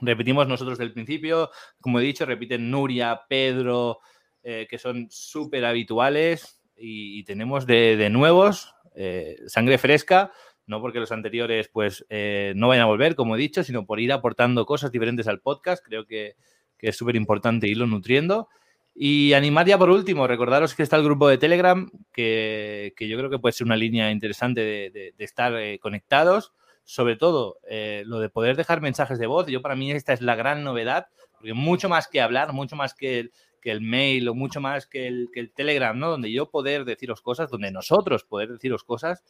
Repetimos 0.00 0.46
nosotros 0.46 0.76
del 0.78 0.92
principio, 0.92 1.50
como 1.80 2.00
he 2.00 2.02
dicho, 2.02 2.26
repiten 2.26 2.70
Nuria, 2.70 3.22
Pedro, 3.28 4.00
eh, 4.42 4.66
que 4.68 4.78
son 4.78 5.06
súper 5.10 5.64
habituales 5.64 6.62
y, 6.76 7.24
tenemos 7.24 7.66
de, 7.66 8.08
nuevos 8.10 8.74
eh, 8.94 9.38
sangre 9.46 9.78
fresca, 9.78 10.32
no 10.66 10.82
porque 10.82 11.00
los 11.00 11.12
anteriores 11.12 11.68
pues 11.68 12.04
eh, 12.10 12.52
no 12.56 12.68
vayan 12.68 12.84
a 12.84 12.88
volver, 12.88 13.14
como 13.14 13.36
he 13.36 13.38
dicho, 13.38 13.64
sino 13.64 13.86
por 13.86 13.98
ir 13.98 14.12
aportando 14.12 14.66
cosas 14.66 14.92
diferentes 14.92 15.28
al 15.28 15.40
podcast. 15.40 15.82
Creo 15.82 16.04
que, 16.06 16.36
es 16.78 16.96
súper 16.96 17.16
importante 17.16 17.66
irlo 17.66 17.86
nutriendo. 17.86 18.48
Y 18.94 19.32
animar 19.32 19.66
ya 19.66 19.78
por 19.78 19.90
último, 19.90 20.26
recordaros 20.26 20.74
que 20.74 20.82
está 20.82 20.96
el 20.96 21.04
grupo 21.04 21.26
de 21.28 21.38
Telegram, 21.38 21.90
que, 22.12 22.92
yo 22.98 23.16
creo 23.16 23.30
que 23.30 23.38
puede 23.38 23.54
ser 23.54 23.66
una 23.66 23.76
línea 23.76 24.10
interesante 24.10 24.60
de 24.60 25.14
estar 25.18 25.54
conectados 25.80 26.52
sobre 26.86 27.16
todo 27.16 27.58
eh, 27.68 28.04
lo 28.06 28.20
de 28.20 28.30
poder 28.30 28.56
dejar 28.56 28.80
mensajes 28.80 29.18
de 29.18 29.26
voz. 29.26 29.48
Yo 29.48 29.60
para 29.60 29.76
mí 29.76 29.90
esta 29.90 30.12
es 30.12 30.22
la 30.22 30.36
gran 30.36 30.64
novedad, 30.64 31.08
porque 31.32 31.52
mucho 31.52 31.88
más 31.88 32.08
que 32.08 32.22
hablar, 32.22 32.52
mucho 32.54 32.76
más 32.76 32.94
que, 32.94 33.30
que 33.60 33.72
el 33.72 33.82
mail 33.82 34.28
o 34.28 34.34
mucho 34.34 34.60
más 34.60 34.86
que 34.86 35.08
el, 35.08 35.28
que 35.34 35.40
el 35.40 35.52
Telegram, 35.52 35.98
¿no? 35.98 36.08
Donde 36.08 36.32
yo 36.32 36.48
poder 36.48 36.84
deciros 36.84 37.20
cosas, 37.20 37.50
donde 37.50 37.72
nosotros 37.72 38.24
poder 38.24 38.52
deciros 38.52 38.84
cosas, 38.84 39.24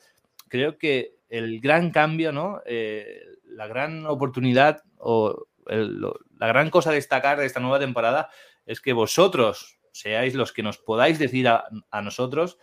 creo 0.48 0.76
que 0.76 1.14
el 1.30 1.60
gran 1.60 1.90
cambio, 1.90 2.30
¿no? 2.30 2.60
Eh, 2.66 3.22
la 3.44 3.66
gran 3.66 4.06
oportunidad 4.06 4.82
o 4.98 5.46
la 5.66 6.46
gran 6.46 6.70
cosa 6.70 6.90
a 6.90 6.92
destacar 6.92 7.38
de 7.38 7.46
esta 7.46 7.58
nueva 7.58 7.80
temporada 7.80 8.28
es 8.66 8.80
que 8.80 8.92
vosotros 8.92 9.80
seáis 9.90 10.34
los 10.34 10.52
que 10.52 10.62
nos 10.62 10.78
podáis 10.78 11.18
decir 11.18 11.48
a, 11.48 11.64
nosotros 12.02 12.58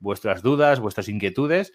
vuestras 0.00 0.42
dudas, 0.42 0.80
vuestras 0.80 1.08
inquietudes, 1.08 1.72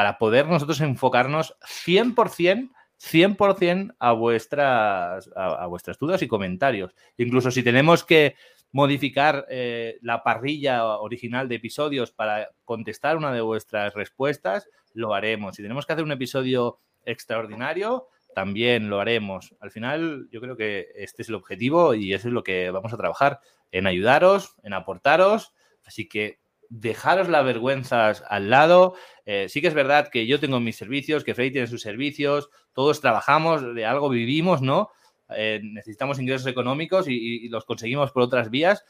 para 0.00 0.16
poder 0.16 0.48
nosotros 0.48 0.80
enfocarnos 0.80 1.58
100%, 1.84 2.70
100% 2.98 3.94
a 3.98 4.12
vuestras, 4.12 5.28
a, 5.36 5.66
vuestras 5.66 5.98
dudas 5.98 6.22
y 6.22 6.26
comentarios. 6.26 6.94
Incluso 7.18 7.50
si 7.50 7.62
tenemos 7.62 8.02
que 8.02 8.34
modificar 8.72 9.44
eh, 9.50 9.98
la 10.00 10.22
parrilla 10.22 10.86
original 10.86 11.50
de 11.50 11.56
episodios 11.56 12.12
para 12.12 12.48
contestar 12.64 13.18
una 13.18 13.30
de 13.30 13.42
vuestras 13.42 13.92
respuestas, 13.92 14.70
lo 14.94 15.12
haremos. 15.12 15.56
Si 15.56 15.62
tenemos 15.62 15.84
que 15.84 15.92
hacer 15.92 16.04
un 16.06 16.12
episodio 16.12 16.78
extraordinario, 17.04 18.06
también 18.34 18.88
lo 18.88 19.00
haremos. 19.00 19.54
Al 19.60 19.70
final, 19.70 20.28
yo 20.32 20.40
creo 20.40 20.56
que 20.56 20.86
este 20.94 21.20
es 21.20 21.28
el 21.28 21.34
objetivo 21.34 21.92
y 21.92 22.14
eso 22.14 22.28
es 22.28 22.32
lo 22.32 22.42
que 22.42 22.70
vamos 22.70 22.94
a 22.94 22.96
trabajar, 22.96 23.40
en 23.70 23.86
ayudaros, 23.86 24.54
en 24.62 24.72
aportaros. 24.72 25.52
Así 25.84 26.08
que 26.08 26.40
dejaros 26.70 27.28
las 27.28 27.44
vergüenzas 27.44 28.24
al 28.28 28.48
lado. 28.48 28.94
Eh, 29.26 29.46
sí 29.50 29.60
que 29.60 29.66
es 29.68 29.74
verdad 29.74 30.08
que 30.08 30.26
yo 30.26 30.40
tengo 30.40 30.60
mis 30.60 30.76
servicios, 30.76 31.24
que 31.24 31.34
Freddy 31.34 31.50
tiene 31.50 31.66
sus 31.66 31.82
servicios, 31.82 32.48
todos 32.72 33.00
trabajamos, 33.00 33.74
de 33.74 33.84
algo 33.84 34.08
vivimos, 34.08 34.62
¿no? 34.62 34.90
Eh, 35.36 35.60
necesitamos 35.62 36.18
ingresos 36.18 36.46
económicos 36.46 37.06
y, 37.08 37.48
los 37.48 37.64
conseguimos 37.64 38.12
por 38.12 38.22
otras 38.22 38.50
vías, 38.50 38.84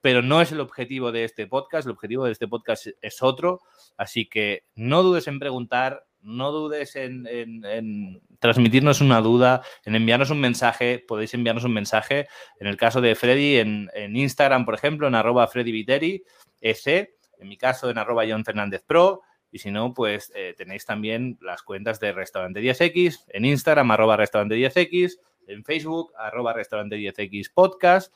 pero 0.00 0.22
no 0.22 0.40
es 0.40 0.52
el 0.52 0.60
objetivo 0.60 1.12
de 1.12 1.24
este 1.24 1.46
podcast. 1.46 1.86
El 1.86 1.92
objetivo 1.92 2.24
de 2.24 2.32
este 2.32 2.48
podcast 2.48 2.88
es 3.00 3.22
otro. 3.22 3.60
Así 3.96 4.26
que 4.26 4.64
no 4.74 5.02
dudes 5.02 5.26
en 5.28 5.38
preguntar, 5.38 6.06
no 6.20 6.52
dudes 6.52 6.96
en, 6.96 8.20
transmitirnos 8.38 9.00
una 9.00 9.20
duda, 9.20 9.62
en 9.84 9.94
enviarnos 9.94 10.30
un 10.30 10.40
mensaje. 10.40 11.04
Podéis 11.06 11.34
enviarnos 11.34 11.64
un 11.64 11.74
mensaje. 11.74 12.26
En 12.60 12.66
el 12.66 12.76
caso 12.76 13.00
de 13.00 13.14
Freddy, 13.14 13.56
en, 13.56 14.16
Instagram, 14.16 14.64
por 14.64 14.74
ejemplo, 14.74 15.06
en 15.06 15.14
arroba 15.14 15.46
Freddy 15.46 15.72
Viteri, 15.72 16.24
EC. 16.64 17.14
En 17.38 17.48
mi 17.48 17.56
caso, 17.56 17.90
en 17.90 17.98
arroba 17.98 18.24
John 18.28 18.44
Fernández 18.44 18.82
Pro. 18.84 19.22
Y 19.50 19.60
si 19.60 19.70
no, 19.70 19.94
pues 19.94 20.32
eh, 20.34 20.54
tenéis 20.56 20.84
también 20.84 21.38
las 21.40 21.62
cuentas 21.62 22.00
de 22.00 22.12
Restaurante 22.12 22.60
10X, 22.60 23.26
en 23.28 23.44
Instagram, 23.44 23.88
Restaurante 24.16 24.56
10X, 24.56 25.18
en 25.46 25.64
Facebook, 25.64 26.12
arroba 26.18 26.52
Restaurante 26.52 26.96
10X 26.96 27.52
Podcast. 27.54 28.12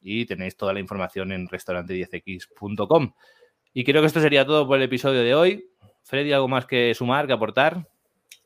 Y 0.00 0.26
tenéis 0.26 0.56
toda 0.56 0.74
la 0.74 0.80
información 0.80 1.32
en 1.32 1.48
restaurante10x.com. 1.48 3.14
Y 3.72 3.84
creo 3.84 4.02
que 4.02 4.06
esto 4.06 4.20
sería 4.20 4.44
todo 4.44 4.66
por 4.66 4.76
el 4.76 4.82
episodio 4.82 5.22
de 5.22 5.34
hoy. 5.34 5.70
Freddy, 6.02 6.32
¿algo 6.32 6.48
más 6.48 6.66
que 6.66 6.92
sumar, 6.94 7.26
que 7.26 7.32
aportar? 7.32 7.88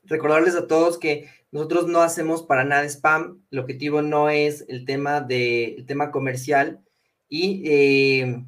Recordarles 0.03 0.55
a 0.55 0.67
todos 0.67 0.97
que 0.97 1.29
nosotros 1.51 1.87
no 1.87 2.01
hacemos 2.01 2.43
para 2.43 2.63
nada 2.63 2.85
spam. 2.85 3.41
El 3.51 3.59
objetivo 3.59 4.01
no 4.01 4.29
es 4.29 4.65
el 4.69 4.85
tema, 4.85 5.19
de, 5.19 5.75
el 5.75 5.85
tema 5.85 6.11
comercial 6.11 6.79
y 7.27 7.63
eh, 7.65 8.45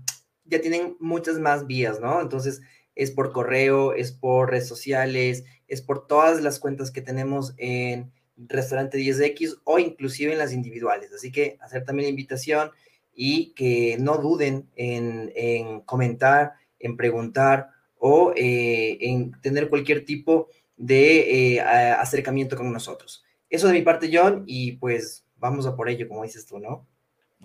ya 0.50 0.62
tienen 0.62 0.98
muchas 1.00 1.40
más 1.40 1.68
vías, 1.68 2.00
¿no? 2.00 2.22
Entonces, 2.22 2.62
es 2.96 3.12
por 3.12 3.32
correo, 3.32 3.94
es 3.94 4.12
por 4.12 4.52
redes 4.52 4.68
sociales, 4.68 5.46
es 5.68 5.82
por 5.82 6.08
todas 6.08 6.42
las 6.42 6.60
cuentas 6.60 6.92
que 6.92 7.02
tenemos 7.02 7.54
en 7.58 8.12
Restaurante 8.36 8.98
10X 8.98 9.62
o 9.64 9.80
inclusive 9.80 10.34
en 10.34 10.40
las 10.40 10.54
individuales. 10.54 11.14
Así 11.14 11.32
que 11.32 11.58
hacer 11.62 11.86
también 11.86 12.08
la 12.08 12.12
invitación 12.12 12.72
y 13.14 13.54
que 13.54 13.98
no 14.00 14.18
duden 14.18 14.70
en, 14.76 15.32
en 15.36 15.82
comentar, 15.82 16.54
en 16.80 16.98
preguntar 16.98 17.70
o 17.98 18.34
eh, 18.36 18.98
en 19.02 19.32
tener 19.42 19.70
cualquier 19.70 20.06
tipo 20.06 20.50
de 20.78 21.56
eh, 21.56 21.62
acercamiento 21.62 22.56
con 22.56 22.72
nosotros. 22.72 23.24
Eso 23.50 23.68
de 23.68 23.74
mi 23.74 23.82
parte, 23.82 24.10
John, 24.12 24.44
y 24.48 24.74
pues 24.74 25.26
vamos 25.38 25.66
a 25.66 25.76
por 25.76 25.90
ello, 25.90 26.08
como 26.08 26.24
dices 26.24 26.46
tú, 26.46 26.60
¿no? 26.60 26.88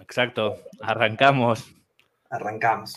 Exacto, 0.01 0.57
arrancamos. 0.81 1.75
Arrancamos. 2.35 2.92